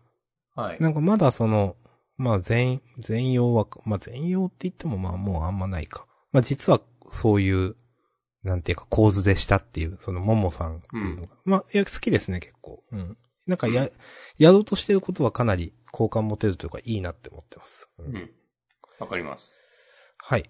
[0.53, 0.77] はい。
[0.79, 1.75] なんかまだその、
[2.17, 6.05] まあ全、全容は、まあ全容って言ってもまあもうあんまないか。
[6.31, 7.75] まあ実はそういう、
[8.43, 11.29] なんていうか構図でしたっていう、そのももさんっていうのが。
[11.45, 12.83] まあ、いや、好きですね、結構。
[12.91, 13.17] うん。
[13.47, 13.89] なんかや、
[14.37, 17.89] やろうとしてることはかなり好感持てるというかいいなって思ってます。
[17.97, 18.29] ううんん。
[18.99, 19.64] わかります。
[20.27, 20.49] はい。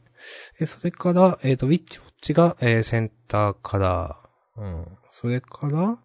[0.62, 4.62] え、それから、えっ、と、ウィッチウォッチが、えーセンターカラー。
[4.62, 4.98] うん。
[5.12, 6.00] それから、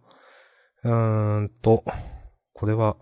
[0.82, 1.84] うーんと、
[2.52, 2.96] これは、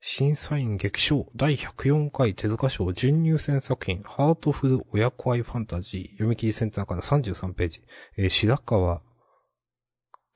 [0.00, 7.82] 審査員激賞第104回手塚賞準入選作品ハートフル親子愛ファンタジー読み切りセンターから33ページ。
[8.18, 9.02] えー白川、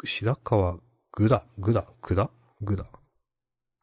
[0.05, 0.79] 白川
[1.11, 2.87] ぐら、ぐら、くらぐら、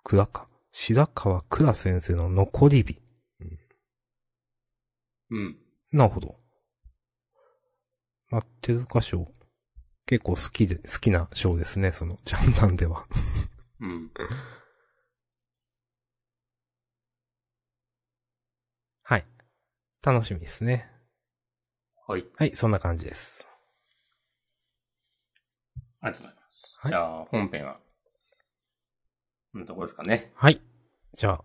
[0.01, 0.47] くらか。
[0.71, 3.01] 白川くら先生の残り火。
[5.29, 5.62] うん。
[5.93, 6.35] なるほど。
[8.29, 9.31] まあ、手塚賞。
[10.05, 13.05] 結構好きで、好きな賞ですね、その、ジャンダンでは。
[13.79, 14.11] うん。
[19.03, 19.25] はい。
[20.01, 20.91] 楽しみですね。
[22.07, 22.25] はい。
[22.35, 23.47] はい、そんな感じです。
[26.01, 26.79] ありがとうございます。
[26.81, 27.79] はいじゃあ、本編は、
[29.51, 30.33] こんなとこですかね。
[30.35, 30.59] はい。
[31.13, 31.43] じゃあ、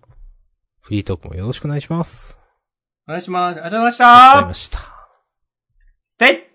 [0.81, 2.38] フリートークもよろしくお願いします。
[3.09, 3.57] お願いします。
[3.57, 4.79] ありがとうございましありがとうございたました。
[6.19, 6.48] で